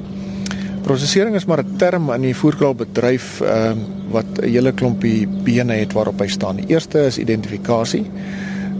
Prosesering 0.81 1.35
is 1.35 1.45
maar 1.45 1.63
'n 1.63 1.77
term 1.77 2.09
in 2.11 2.21
die 2.21 2.35
voerkraalbedryf 2.35 3.41
ehm 3.41 3.77
uh, 3.77 3.85
wat 4.11 4.25
'n 4.41 4.49
hele 4.49 4.71
klompie 4.71 5.27
bene 5.27 5.73
het 5.73 5.93
waarop 5.93 6.19
hy 6.19 6.27
staan. 6.27 6.55
Die 6.55 6.67
eerste 6.67 7.05
is 7.05 7.17
identifikasie. 7.17 8.05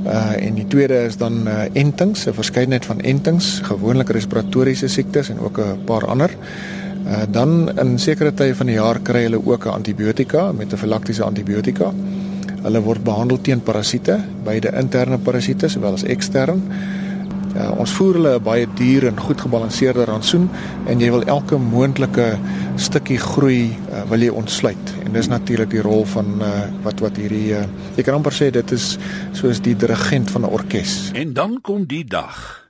Uh 0.06 0.46
en 0.46 0.54
die 0.54 0.68
tweede 0.68 1.04
is 1.06 1.18
dan 1.18 1.48
uh 1.48 1.64
entings, 1.74 2.26
'n 2.28 2.34
verskeidenheid 2.34 2.86
van 2.86 3.00
entings, 3.02 3.60
gewoonlik 3.64 4.10
respiratoriese 4.10 4.88
siektes 4.88 5.30
en 5.30 5.40
ook 5.40 5.60
'n 5.60 5.84
paar 5.86 6.06
ander. 6.06 6.30
Uh 7.06 7.22
dan 7.30 7.80
in 7.80 8.00
sekere 8.00 8.34
tye 8.34 8.56
van 8.56 8.66
die 8.66 8.76
jaar 8.76 9.00
kry 9.00 9.22
hulle 9.24 9.46
ook 9.46 9.66
'n 9.66 9.70
antibiotika, 9.70 10.52
metafilaktiese 10.52 11.24
antibiotika. 11.24 11.94
Hulle 12.62 12.82
word 12.86 13.02
behandel 13.04 13.40
teen 13.42 13.62
parasiete, 13.66 14.20
beide 14.46 14.70
interne 14.78 15.18
parasiete 15.18 15.70
sowel 15.70 15.98
as 15.98 16.04
ekstern. 16.06 16.62
Uh, 17.52 17.72
ons 17.82 17.92
voer 17.98 18.16
hulle 18.16 18.34
'n 18.38 18.44
baie 18.44 18.68
duur 18.78 19.08
en 19.10 19.18
goed 19.20 19.42
gebalanseerde 19.42 20.06
rantsoen 20.06 20.48
en 20.88 21.02
jy 21.02 21.10
wil 21.12 21.26
elke 21.28 21.58
moontlike 21.58 22.38
stukkie 22.78 23.18
groei 23.20 23.74
uh, 23.92 24.04
wil 24.10 24.22
jy 24.24 24.30
ontsluit. 24.30 24.94
En 25.04 25.12
dis 25.12 25.28
natuurlik 25.28 25.70
die 25.70 25.82
rol 25.82 26.06
van 26.06 26.42
uh, 26.42 26.70
wat 26.84 27.00
wat 27.04 27.18
hierdie 27.18 27.52
uh, 27.58 27.66
ek 27.98 28.06
kan 28.06 28.16
amper 28.16 28.32
sê 28.32 28.52
dit 28.52 28.72
is 28.72 28.98
soos 29.34 29.60
die 29.60 29.76
dirigent 29.76 30.32
van 30.32 30.46
'n 30.46 30.54
orkes. 30.54 31.12
En 31.14 31.34
dan 31.34 31.60
kom 31.62 31.86
die 31.86 32.06
dag. 32.06 32.70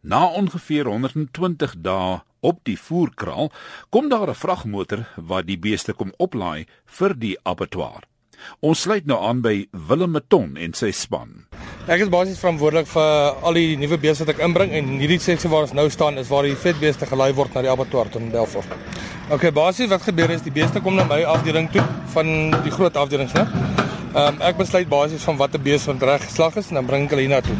Na 0.00 0.26
ongeveer 0.26 0.88
120 0.90 1.74
dae 1.78 2.22
op 2.40 2.58
die 2.66 2.78
voerkraal 2.78 3.52
kom 3.90 4.08
daar 4.08 4.28
'n 4.30 4.34
vragmotor 4.34 5.06
wat 5.16 5.46
die 5.46 5.58
beeste 5.58 5.92
kom 5.92 6.12
oplaai 6.16 6.66
vir 6.86 7.14
die 7.18 7.36
abattoir. 7.42 8.02
Ons 8.60 8.84
sluit 8.86 9.06
nou 9.06 9.18
aan 9.26 9.40
by 9.42 9.66
Willem 9.88 10.12
Meton 10.16 10.56
en 10.56 10.74
sy 10.74 10.90
span. 10.94 11.46
Ek 11.90 12.04
is 12.04 12.10
basies 12.12 12.38
verantwoordelik 12.38 12.86
vir 12.92 13.38
al 13.42 13.56
die 13.58 13.76
nuwe 13.80 13.96
beeste 13.98 14.22
wat 14.22 14.36
ek 14.36 14.42
inbring 14.46 14.70
en 14.78 14.90
hierdie 15.00 15.18
seksie 15.18 15.50
waar 15.50 15.66
ons 15.66 15.74
nou 15.74 15.88
staan 15.90 16.20
is 16.20 16.28
waar 16.30 16.46
die 16.46 16.54
vetbeeste 16.54 17.08
gelei 17.10 17.32
word 17.34 17.56
na 17.56 17.64
die 17.66 17.72
abattoir 17.72 18.10
tot 18.12 18.22
in 18.22 18.30
Belfort. 18.30 18.70
OK, 19.34 19.48
basies 19.54 19.90
wat 19.90 20.04
gebeur 20.06 20.30
is 20.30 20.44
die 20.46 20.54
beeste 20.54 20.82
kom 20.84 20.94
na 20.94 21.08
my 21.10 21.22
afdeling 21.26 21.66
toe 21.74 21.82
van 22.14 22.30
die 22.62 22.70
groot 22.74 22.98
afdelings, 22.98 23.34
né? 23.34 23.46
Ehm 24.12 24.36
um, 24.36 24.42
ek 24.44 24.58
besluit 24.60 24.86
basies 24.92 25.24
van 25.26 25.38
watter 25.40 25.62
beeste 25.62 25.90
wat 25.90 26.02
reg 26.06 26.26
geslag 26.28 26.58
is 26.60 26.68
en 26.70 26.78
dan 26.78 26.86
bring 26.86 27.06
ek 27.08 27.16
hulle 27.16 27.26
hiernatoe. 27.26 27.56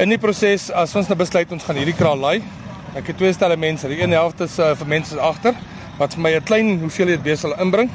In 0.00 0.14
die 0.14 0.20
proses 0.22 0.70
as 0.70 0.94
ons 0.96 1.10
nou 1.10 1.18
besluit 1.20 1.52
ons 1.52 1.64
gaan 1.66 1.76
hierdie 1.76 1.96
kraal 1.98 2.20
lei, 2.22 2.38
ek 2.96 3.10
het 3.10 3.18
twee 3.20 3.32
stelle 3.36 3.58
mense. 3.60 3.88
Die 3.90 4.00
een 4.00 4.14
helfte 4.16 4.48
is 4.48 4.56
uh, 4.62 4.72
vir 4.78 4.88
mense 4.94 5.18
agter 5.20 5.58
wat 5.98 6.14
vir 6.16 6.22
my 6.24 6.32
'n 6.38 6.48
klein 6.48 6.78
hoeveelheid 6.80 7.22
beeste 7.22 7.48
sal 7.48 7.58
inbring 7.60 7.90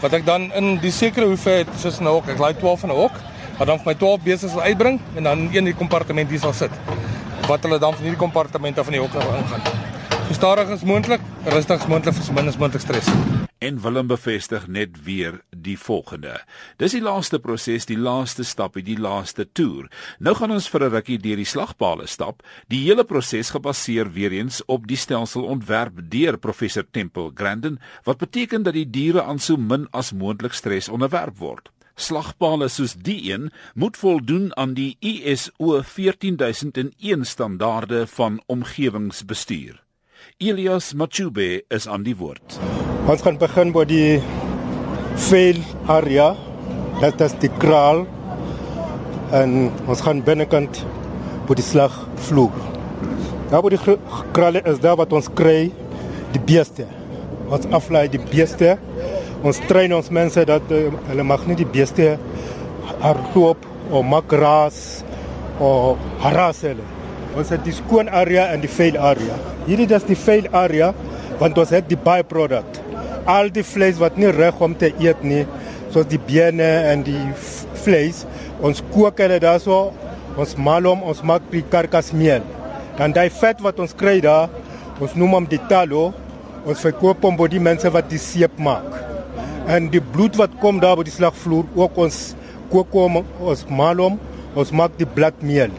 wat 0.00 0.12
ek 0.12 0.26
dan 0.26 0.50
in 0.52 0.76
die 0.82 0.92
sekere 0.92 1.26
hoeveelheid 1.30 1.68
soos 1.80 2.00
'n 2.00 2.06
hok, 2.06 2.28
ek 2.28 2.38
laai 2.38 2.54
12 2.54 2.82
in 2.82 2.90
'n 2.90 2.96
hok, 2.96 3.12
wat 3.58 3.66
dan 3.66 3.78
vir 3.78 3.86
my 3.86 3.94
12 3.94 4.20
beeste 4.22 4.48
sal 4.48 4.60
uitbring 4.60 5.00
en 5.16 5.22
dan 5.22 5.38
een 5.38 5.54
in 5.54 5.64
die 5.64 5.74
kompartement 5.74 6.30
hier 6.30 6.40
sal 6.40 6.52
sit. 6.52 6.70
Wat 7.48 7.62
hulle 7.62 7.78
dan 7.78 7.94
van 7.94 8.02
hierdie 8.02 8.20
kompartement 8.20 8.78
af 8.78 8.86
in 8.86 8.92
die 8.92 9.00
hok 9.00 9.12
nou 9.12 9.36
ingaan. 9.36 9.85
So 10.26 10.34
stadig 10.34 10.70
as 10.74 10.82
moontlik, 10.82 11.22
rustig 11.46 11.78
as 11.78 11.86
moontlik 11.86 12.16
vir 12.16 12.24
so 12.26 12.34
min 12.34 12.48
as 12.50 12.56
moontlik 12.58 12.82
stres. 12.82 13.06
En 13.62 13.76
Willem 13.78 14.08
bevestig 14.10 14.64
net 14.66 14.96
weer 15.06 15.36
die 15.54 15.76
volgende. 15.78 16.32
Dis 16.82 16.96
die 16.96 17.02
laaste 17.04 17.38
proses, 17.38 17.86
die 17.86 17.98
laaste 17.98 18.42
stap, 18.42 18.74
die 18.74 18.96
laaste 18.98 19.46
toer. 19.46 19.86
Nou 20.18 20.34
gaan 20.34 20.50
ons 20.50 20.66
vir 20.68 20.84
'n 20.88 20.90
rukkie 20.96 21.20
deur 21.22 21.36
die 21.36 21.46
slagpale 21.46 22.08
stap. 22.08 22.42
Die 22.68 22.82
hele 22.88 23.04
proses 23.04 23.50
gebaseer 23.54 24.12
weer 24.12 24.32
eens 24.32 24.64
op 24.66 24.88
die 24.88 24.96
stelsel 24.96 25.44
ontwerp 25.44 26.10
deur 26.10 26.36
professor 26.38 26.84
Temple 26.90 27.30
Grandin, 27.34 27.78
wat 28.04 28.18
beteken 28.18 28.62
dat 28.62 28.74
die 28.74 28.90
diere 28.90 29.22
aan 29.22 29.38
so 29.38 29.56
min 29.56 29.86
as 29.92 30.12
moontlik 30.12 30.52
stres 30.52 30.88
onderwerp 30.88 31.38
word. 31.38 31.70
Slagpale 31.94 32.68
soos 32.68 32.94
die 32.94 33.32
een 33.32 33.52
moet 33.74 33.96
voldoen 33.96 34.56
aan 34.56 34.74
die 34.74 34.96
ISO 35.00 35.82
14001 35.82 37.24
standaarde 37.24 38.06
van 38.06 38.42
omgewingsbestuur. 38.46 39.85
Elias 40.38 40.92
Machube 40.92 41.62
is 41.72 41.86
aan 41.88 42.02
die 42.04 42.12
woord. 42.12 42.58
Ons 43.08 43.22
gaan 43.24 43.38
begin 43.40 43.70
by 43.72 43.86
die 43.88 44.18
veil 45.30 45.62
area. 45.88 46.26
Dit 47.00 47.24
is 47.24 47.32
die 47.40 47.48
kraal. 47.56 48.02
En 49.32 49.70
ons 49.88 50.02
gaan 50.04 50.20
binnekant 50.26 50.82
by 51.48 51.56
die 51.56 51.64
slagvloer. 51.64 52.52
Daar 53.48 53.64
by 53.64 53.72
die 53.78 53.96
kraal 54.36 54.60
is 54.60 54.84
daar 54.84 55.00
wat 55.00 55.16
ons 55.16 55.32
kry 55.40 55.70
die 56.36 56.44
beeste. 56.52 56.84
Ons 57.48 57.64
aflei 57.80 58.04
die 58.12 58.20
beeste. 58.28 58.76
Ons 59.40 59.64
train 59.72 59.96
ons 59.96 60.12
mense 60.12 60.44
dat 60.52 60.68
uh, 60.68 60.84
hulle 61.08 61.24
mag 61.32 61.48
nie 61.48 61.56
die 61.64 61.72
beeste 61.80 62.18
hardloop 63.00 63.64
of 63.88 64.04
maak 64.04 64.28
gras 64.36 65.00
of 65.64 65.96
harass 66.28 66.66
hulle. 66.68 66.92
Ons 67.32 67.56
het 67.56 67.64
die 67.64 67.80
skoon 67.80 68.12
area 68.12 68.50
en 68.52 68.60
die 68.60 68.76
veil 68.76 69.00
area. 69.00 69.55
Hierdie 69.66 69.90
is 69.94 70.06
die 70.06 70.18
veil 70.18 70.50
area 70.54 70.92
want 71.40 71.58
ons 71.58 71.74
het 71.74 71.88
die 71.90 71.98
byproduct 72.00 72.86
al 73.26 73.50
die 73.50 73.64
vleis 73.66 73.98
wat 74.00 74.16
nie 74.20 74.30
reg 74.32 74.60
om 74.62 74.74
te 74.78 74.92
eet 75.02 75.22
nie, 75.26 75.42
soos 75.90 76.06
die 76.10 76.20
bene 76.22 76.66
en 76.92 77.02
die 77.06 77.22
vleis, 77.82 78.24
ons 78.64 78.82
kook 78.94 79.18
dit 79.18 79.42
daarso, 79.42 79.90
ons 80.38 80.54
mal 80.60 80.86
hom, 80.86 81.02
ons 81.02 81.24
maak 81.26 81.44
die 81.50 81.64
karkasmeel. 81.72 82.44
Dan 82.96 83.14
daai 83.16 83.28
vet 83.32 83.60
wat 83.64 83.80
ons 83.82 83.96
kry 83.98 84.18
daar, 84.24 84.52
ons 85.02 85.16
noem 85.18 85.40
hom 85.40 85.50
die 85.50 85.60
talo, 85.70 86.10
ons 86.66 86.82
verkoop 86.82 87.24
hom 87.26 87.36
by 87.38 87.50
die 87.52 87.62
mense 87.62 87.90
wat 87.92 88.08
die 88.10 88.22
seep 88.22 88.56
maak. 88.62 88.86
En 89.70 89.90
die 89.90 90.00
bloed 90.00 90.38
wat 90.38 90.54
kom 90.62 90.78
daar 90.82 90.96
by 90.98 91.06
die 91.06 91.14
slagvloer, 91.14 91.66
ook 91.74 91.98
ons 92.06 92.20
kook 92.70 92.94
hom, 92.94 93.22
ons 93.42 93.66
mal 93.70 94.02
hom, 94.02 94.20
ons 94.56 94.72
maak 94.74 94.96
die 95.00 95.08
bladmeel. 95.18 95.74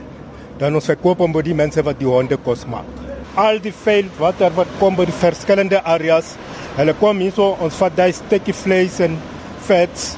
Dan 0.59 0.77
ons 0.77 0.89
verkoop 0.89 1.23
hom 1.23 1.35
by 1.35 1.45
die 1.47 1.57
mense 1.57 1.83
wat 1.85 1.99
die 2.01 2.09
honde 2.09 2.39
kos 2.43 2.67
maak. 2.69 3.06
Al 3.37 3.59
die 3.61 3.73
vel 3.85 4.09
wat 4.17 4.41
er 4.41 4.53
wat 4.57 4.69
kom 4.79 4.95
by 4.97 5.05
die 5.05 5.15
verskillende 5.15 5.83
areas 5.85 6.35
Hulle 6.77 6.93
kom 6.93 7.17
hier 7.23 7.33
so 7.33 7.55
ons 7.65 7.77
vat 7.81 7.95
daai 7.97 8.11
stukkie 8.13 8.53
vleis 8.53 8.99
en 9.01 9.15
vets 9.65 10.11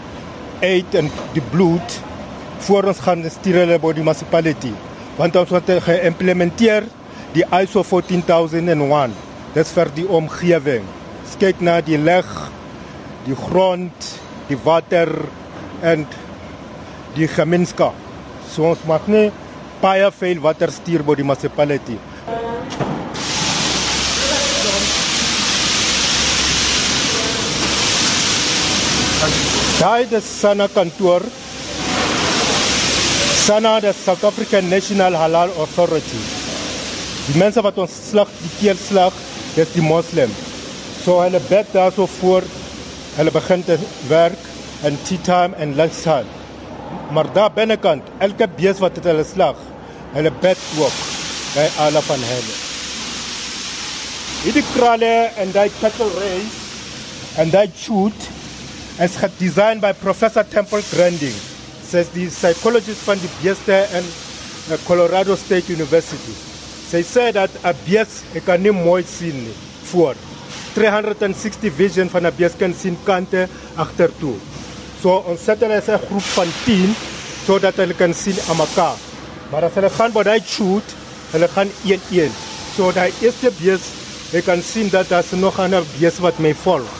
eet 0.66 0.96
en 1.00 1.08
die 1.32 1.44
bloed 1.54 1.94
voor 2.66 2.90
ons 2.92 3.00
gaan 3.06 3.24
stuur 3.32 3.62
hulle 3.62 3.78
by 3.80 3.94
die 3.96 4.04
municipality. 4.04 4.72
Want 5.16 5.38
ons 5.40 5.54
het 5.56 5.72
geïmplementeer 5.86 6.90
die 7.32 7.46
ISO 7.62 7.86
14001. 7.88 9.16
Dit 9.56 9.72
vir 9.78 9.94
die 9.96 10.06
omgewing. 10.20 10.84
Kyk 11.40 11.62
na 11.64 11.78
die 11.80 11.96
lig, 11.96 12.28
die 13.24 13.38
grond, 13.40 14.12
die 14.50 14.60
water 14.66 15.14
en 15.80 16.04
die 17.16 17.30
gemeenskap. 17.32 17.96
So 18.52 18.68
ons 18.74 18.84
maak 18.90 19.08
nie 19.08 19.30
baie 19.80 20.12
veel 20.20 20.44
water 20.44 20.76
stuur 20.76 21.08
by 21.08 21.16
die 21.22 21.30
municipality. 21.30 21.96
Daai 29.80 30.12
is 30.12 30.26
Sana 30.26 30.68
kantoor. 30.68 31.22
Sana 33.46 33.80
the 33.80 33.94
South 33.94 34.26
African 34.26 34.70
National 34.70 35.14
Halal 35.14 35.52
Authority. 35.64 36.20
Die 37.28 37.40
mense 37.40 37.62
wat 37.64 37.78
ons 37.80 37.94
slag, 38.10 38.34
die 38.42 38.50
keel 38.58 38.76
slag, 38.76 39.16
dis 39.56 39.70
die 39.72 39.84
moslim. 39.86 40.34
So 41.06 41.22
hulle 41.22 41.40
bid 41.48 41.72
daarso 41.72 42.10
voor 42.18 42.44
hulle 43.16 43.32
begin 43.32 43.64
te 43.64 43.78
werk 44.10 44.50
in 44.90 44.98
tea 45.08 45.22
time 45.24 45.56
en 45.56 45.78
lunch 45.78 46.02
time. 46.04 46.28
Maar 47.16 47.30
daar 47.38 47.54
binnekant, 47.56 48.10
elke 48.20 48.50
bees 48.58 48.82
wat 48.84 49.00
hulle 49.06 49.24
slag, 49.24 49.62
hulle 50.18 50.34
bid 50.44 50.66
ook 50.82 50.98
by 51.54 51.70
Allah 51.86 52.04
van 52.10 52.28
hulle. 52.34 52.58
Hierdie 54.44 54.66
krale 54.74 55.14
en 55.40 55.56
daai 55.56 55.70
cattle 55.80 56.12
race 56.20 57.40
en 57.40 57.56
daai 57.56 57.72
shoot 57.86 58.28
is 59.00 59.16
designed 59.40 59.80
by 59.82 59.94
Professor 59.94 60.44
Temple 60.44 60.82
Granding, 60.92 61.32
says 61.82 62.10
the 62.10 62.28
psychologist 62.30 63.04
from 63.04 63.18
the 63.20 63.28
Bieste 63.40 63.88
and 63.96 64.06
uh, 64.72 64.78
Colorado 64.86 65.36
State 65.36 65.70
University. 65.70 66.36
They 66.92 67.04
say 67.04 67.32
that 67.32 67.50
a 67.64 67.72
ek 68.36 68.44
kan 68.46 68.62
nie 68.62 68.72
mooi 68.74 69.04
sien 69.04 69.38
nie 69.46 69.54
voor 69.92 70.16
360 70.76 71.72
vision 71.72 72.10
van 72.10 72.26
'n 72.26 72.36
bies 72.36 72.56
kan 72.58 72.74
sien 72.74 72.98
kante 73.06 73.48
agtertoe. 73.78 74.36
So 75.02 75.24
ons 75.28 75.46
hulle 75.46 75.78
as 75.78 75.88
'n 75.88 76.02
groep 76.08 76.28
van 76.36 76.50
10 76.66 76.96
sodat 77.46 77.76
hulle 77.78 77.94
kan 77.94 78.14
sien 78.14 78.36
aan 78.50 78.58
mekaar. 78.58 78.98
Maar 79.52 79.64
as 79.64 79.74
hulle 79.74 79.90
gaan 79.90 80.12
by 80.12 80.24
daai 80.24 80.42
shoot, 80.46 80.88
hulle 81.32 81.48
gaan 81.48 81.70
een 81.86 82.02
een. 82.12 82.34
So 82.76 82.92
daai 82.92 83.14
eerste 83.22 83.52
bees, 83.62 83.82
jy 84.32 84.42
kan 84.42 84.62
sien 84.62 84.90
dat 84.90 85.10
daar 85.10 85.24
nog 85.32 85.58
'n 85.58 85.62
ander 85.62 85.84
bees 86.00 86.20
wat 86.20 86.40
my 86.40 86.54
volg. 86.54 86.99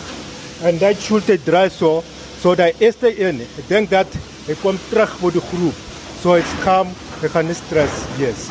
En 0.62 0.76
daai 0.80 0.96
shoot 1.00 1.28
het 1.32 1.46
draai 1.48 1.70
so, 1.72 2.02
so 2.42 2.52
daai 2.56 2.74
eerste 2.84 3.14
een, 3.16 3.40
ek 3.62 3.68
dink 3.70 3.94
dat 3.94 4.18
hy 4.48 4.58
kom 4.60 4.80
terug 4.90 5.14
vir 5.22 5.38
die 5.38 5.44
groep. 5.52 5.86
So 6.20 6.36
it's 6.36 6.52
calm, 6.66 6.92
hy 7.22 7.32
gaan 7.32 7.48
nie 7.48 7.56
stres 7.56 8.02
wees. 8.18 8.50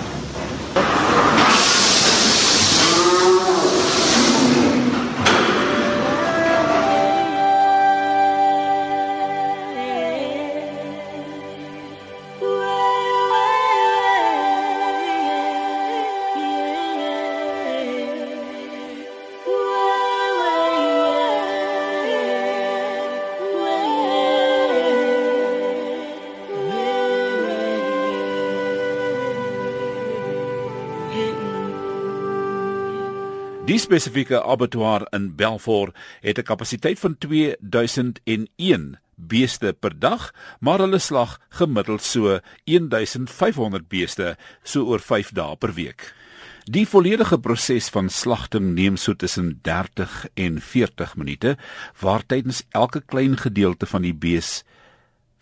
Spesifieke 33.89 34.43
abattoir 34.45 35.07
in 35.17 35.31
Belfort 35.37 35.97
het 36.21 36.39
'n 36.39 36.43
kapasiteit 36.43 36.99
van 36.99 37.17
2001 37.19 38.99
beeste 39.17 39.73
per 39.81 39.99
dag, 39.99 40.35
maar 40.61 40.79
hulle 40.79 40.99
slag 40.99 41.41
gemiddeld 41.49 42.03
so 42.03 42.41
1500 42.65 43.89
beeste 43.89 44.37
so 44.63 44.85
oor 44.85 45.01
5 45.01 45.31
dae 45.33 45.57
per 45.57 45.73
week. 45.75 46.15
Die 46.65 46.89
volledige 46.89 47.39
proses 47.39 47.89
van 47.89 48.09
slagting 48.09 48.75
neem 48.75 48.97
so 48.97 49.15
tussen 49.15 49.59
30 49.63 50.27
en 50.35 50.61
40 50.61 51.17
minute, 51.17 51.57
waar 52.01 52.27
tydens 52.27 52.63
elke 52.71 53.01
klein 53.01 53.37
gedeelte 53.37 53.87
van 53.87 54.03
die 54.03 54.15
bees 54.15 54.65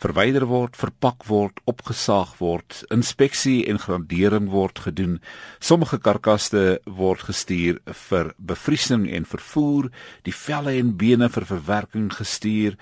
verwyder 0.03 0.47
word, 0.49 0.77
verpak 0.77 1.25
word, 1.29 1.61
opgesaag 1.65 2.37
word, 2.41 2.83
inspeksie 2.93 3.65
en 3.71 3.81
gradering 3.81 4.51
word 4.53 4.83
gedoen. 4.85 5.19
Sommige 5.61 5.99
karkasse 5.99 6.79
word 6.85 7.25
gestuur 7.29 7.81
vir 8.09 8.33
bevriesing 8.37 9.09
en 9.17 9.29
vervoer, 9.29 9.91
die 10.29 10.37
velle 10.37 10.77
en 10.77 10.95
bene 11.01 11.31
vir 11.33 11.49
verwerking 11.49 12.11
gestuur. 12.13 12.77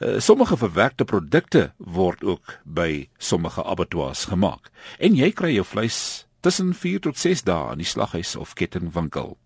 Uh, 0.00 0.16
sommige 0.22 0.56
verwerkte 0.56 1.04
produkte 1.04 1.70
word 1.76 2.24
ook 2.24 2.58
by 2.64 3.08
sommige 3.18 3.64
abattoirs 3.64 4.24
gemaak. 4.30 4.70
En 4.98 5.18
jy 5.18 5.32
kry 5.36 5.52
jou 5.58 5.66
vleis 5.66 6.24
tussen 6.40 6.72
4 6.74 7.02
tot 7.04 7.18
6 7.20 7.44
dae 7.44 7.74
in 7.74 7.82
die 7.82 7.88
slaghuis 7.88 8.32
of 8.40 8.54
kettingwinkel. 8.56 9.36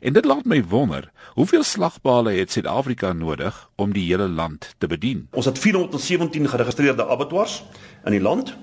En 0.00 0.12
dit 0.12 0.24
laat 0.24 0.44
my 0.44 0.64
wonder, 0.64 1.10
hoeveel 1.34 1.62
slagbale 1.62 2.32
het 2.32 2.52
Suid-Afrika 2.52 3.12
nodig 3.12 3.70
om 3.76 3.92
die 3.92 4.06
hele 4.06 4.28
land 4.28 4.74
te 4.78 4.86
bedien? 4.86 5.28
Ons 5.30 5.46
het 5.46 5.58
417 5.58 6.48
geregistreerde 6.48 7.06
abattoirs 7.06 7.62
in 8.04 8.10
die 8.10 8.20
land. 8.20 8.56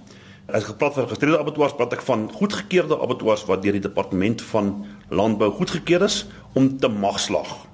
As 0.52 0.64
gepraat 0.64 0.94
van 0.94 1.04
geregistreerde 1.04 1.40
abattoirs, 1.40 1.76
praat 1.78 1.94
ek 1.94 2.02
van 2.02 2.28
goedgekeurde 2.34 3.00
abattoirs 3.00 3.46
wat 3.46 3.64
deur 3.64 3.78
die 3.78 3.88
departement 3.88 4.42
van 4.52 4.86
landbou 5.10 5.52
goedgekeur 5.52 6.04
is 6.10 6.26
om 6.54 6.78
te 6.78 6.88
mag 6.88 7.20
slag. 7.20 7.70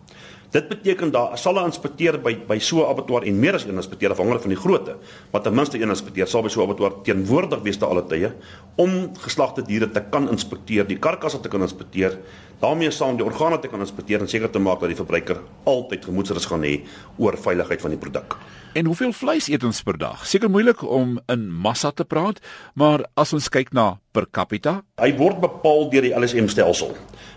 Dit 0.55 0.67
beteken 0.71 1.11
daar 1.11 1.37
sal 1.37 1.57
'n 1.59 1.65
inspekteur 1.65 2.21
by 2.21 2.37
by 2.47 2.59
so 2.59 2.77
'n 2.83 2.89
abattoir 2.89 3.23
en 3.23 3.39
meer 3.39 3.53
as 3.53 3.63
een 3.63 3.75
inspekteur 3.75 4.11
afhangende 4.11 4.39
van 4.39 4.49
die 4.49 4.57
grootte, 4.57 4.95
maar 5.31 5.41
ten 5.41 5.53
minste 5.53 5.81
een 5.81 5.89
inspekteur 5.89 6.27
sal 6.27 6.41
by 6.41 6.49
so 6.49 6.61
'n 6.61 6.63
abattoir 6.63 7.01
teenwoordig 7.03 7.61
wees 7.61 7.77
te 7.77 7.85
alle 7.85 8.05
tye 8.05 8.31
om 8.75 9.11
geslagte 9.17 9.61
diere 9.61 9.91
te 9.91 10.03
kan 10.09 10.29
inspekteer, 10.29 10.87
die 10.87 10.97
karkasse 10.97 11.39
te 11.39 11.47
kan 11.47 11.61
inspekteer, 11.61 12.19
daarmee 12.65 12.91
saam 12.91 13.17
die 13.19 13.25
organe 13.25 13.59
te 13.61 13.69
kan 13.69 13.83
inspekteer 13.83 14.23
en 14.23 14.31
seker 14.31 14.49
te 14.51 14.61
maak 14.61 14.81
dat 14.81 14.91
die 14.91 14.97
verbruiker 14.97 15.41
altyd 15.69 16.07
gemoedsrus 16.09 16.47
gaan 16.49 16.65
hê 16.65 16.79
oor 17.21 17.37
veiligheid 17.37 17.83
van 17.83 17.93
die 17.93 18.01
produk. 18.01 18.37
En 18.75 18.89
hoeveel 18.89 19.13
vleis 19.15 19.47
eet 19.47 19.63
ons 19.63 19.77
per 19.87 19.95
dag? 20.01 20.25
Seker 20.27 20.51
moeilik 20.51 20.81
om 20.83 21.15
in 21.31 21.45
massa 21.47 21.93
te 21.95 22.03
praat, 22.03 22.41
maar 22.75 23.05
as 23.15 23.31
ons 23.37 23.47
kyk 23.53 23.71
na 23.77 23.93
per 24.15 24.27
capita, 24.31 24.81
hy 24.99 25.13
word 25.19 25.39
bepaal 25.43 25.87
deur 25.93 26.03
die 26.03 26.15
LSM 26.15 26.49
stelsel 26.51 26.95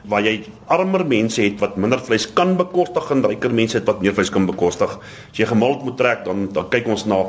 waar 0.09 0.23
jy 0.25 0.41
armer 0.73 1.05
mense 1.07 1.43
het 1.43 1.59
wat 1.61 1.77
minder 1.77 2.01
vleis 2.01 2.25
kan 2.35 2.55
bekostig 2.59 3.11
en 3.13 3.25
ryker 3.27 3.53
mense 3.55 3.77
het 3.79 3.87
wat 3.91 4.01
meer 4.03 4.15
vleis 4.17 4.33
kan 4.33 4.47
bekostig. 4.49 4.97
As 4.99 5.39
jy 5.39 5.49
gemiddeld 5.51 5.85
moet 5.85 5.99
trek, 6.01 6.25
dan 6.27 6.49
dan 6.55 6.71
kyk 6.73 6.89
ons 6.95 7.07
na 7.11 7.21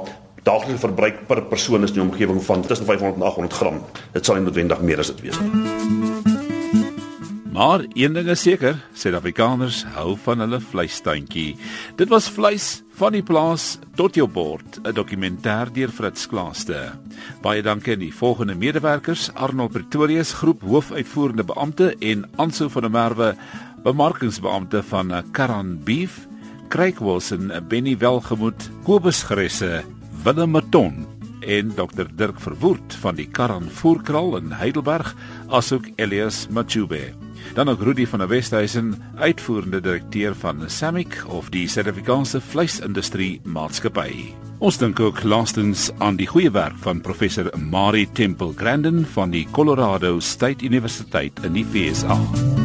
daaglikse 0.46 0.86
verbruik 0.86 1.26
per 1.28 1.44
persoon 1.52 1.84
is 1.84 1.94
in 1.94 2.00
die 2.00 2.08
omgewing 2.08 2.42
van 2.46 2.64
tussen 2.64 2.88
500 2.88 3.20
en 3.20 3.30
800 3.30 3.62
gram. 3.62 3.84
Dit 4.16 4.26
sal 4.26 4.40
nie 4.40 4.48
noodwendig 4.48 4.82
meer 4.86 5.04
as 5.04 5.14
dit 5.14 5.28
wees 5.28 5.42
nie. 5.44 6.29
Maar 7.50 7.82
een 7.98 8.14
ding 8.14 8.28
is 8.30 8.44
seker, 8.46 8.76
Suid-Afrikaners 8.94 9.82
hou 9.96 10.14
van 10.22 10.44
hulle 10.44 10.60
vleistuintjie. 10.62 11.56
Dit 11.98 12.12
was 12.14 12.28
vleis 12.30 12.84
van 13.00 13.16
die 13.16 13.24
plaas 13.26 13.80
tot 13.98 14.16
jou 14.16 14.28
bord, 14.30 14.78
'n 14.84 14.94
dokumentêr 14.94 15.72
deur 15.74 15.90
Fritz 15.90 16.28
Klaaste. 16.28 16.94
Baie 17.42 17.62
dankie 17.62 17.94
aan 17.94 18.00
die 18.00 18.14
volgende 18.14 18.56
medewerkers: 18.56 19.32
Arnold 19.34 19.72
Pretorius, 19.72 20.34
groep 20.34 20.62
hoofuitvoerende 20.62 21.44
beampte 21.44 21.96
en 22.00 22.30
Anso 22.36 22.70
van 22.70 22.82
der 22.82 22.92
Merwe, 22.92 23.36
bemarkingsbeampte 23.84 24.84
van 24.84 25.24
Karan 25.32 25.84
Beef, 25.84 26.28
Craig 26.68 27.00
Wilson, 27.00 27.52
Benny 27.68 27.98
Welgemoot, 27.98 28.70
Kobus 28.84 29.24
Gresse, 29.24 29.84
Willem 30.24 30.52
Maton 30.52 31.08
en 31.40 31.72
Dr 31.76 32.06
Dirk 32.16 32.40
Verwoerd 32.40 32.94
van 32.94 33.16
die 33.16 33.28
Karan 33.28 33.70
Voerkraal 33.70 34.38
in 34.38 34.52
Heidelberg, 34.52 35.16
asook 35.48 35.88
Elias 35.96 36.48
Machube. 36.50 37.29
Dan 37.54 37.70
ook 37.70 37.82
Rudy 37.84 38.06
van 38.06 38.20
der 38.20 38.28
Westhuizen, 38.28 38.94
uitvoerende 39.16 39.82
direkteur 39.82 40.36
van 40.36 40.70
Samic 40.70 41.24
of 41.28 41.50
die 41.50 41.68
Suid-Afrikaanse 41.68 42.42
Vleisindustrie 42.42 43.42
Maatskappy. 43.44 44.34
Ons 44.60 44.78
dink 44.78 45.00
ook 45.00 45.24
laastens 45.24 45.90
aan 45.98 46.18
die 46.20 46.28
goeie 46.28 46.52
werk 46.52 46.76
van 46.84 47.02
professor 47.02 47.48
Mari 47.58 48.08
Temple 48.12 48.52
Grandin 48.56 49.06
van 49.16 49.32
die 49.32 49.48
Colorado 49.52 50.20
State 50.20 50.66
Universiteit 50.66 51.40
in 51.48 51.56
die 51.56 51.66
VSA. 51.66 52.59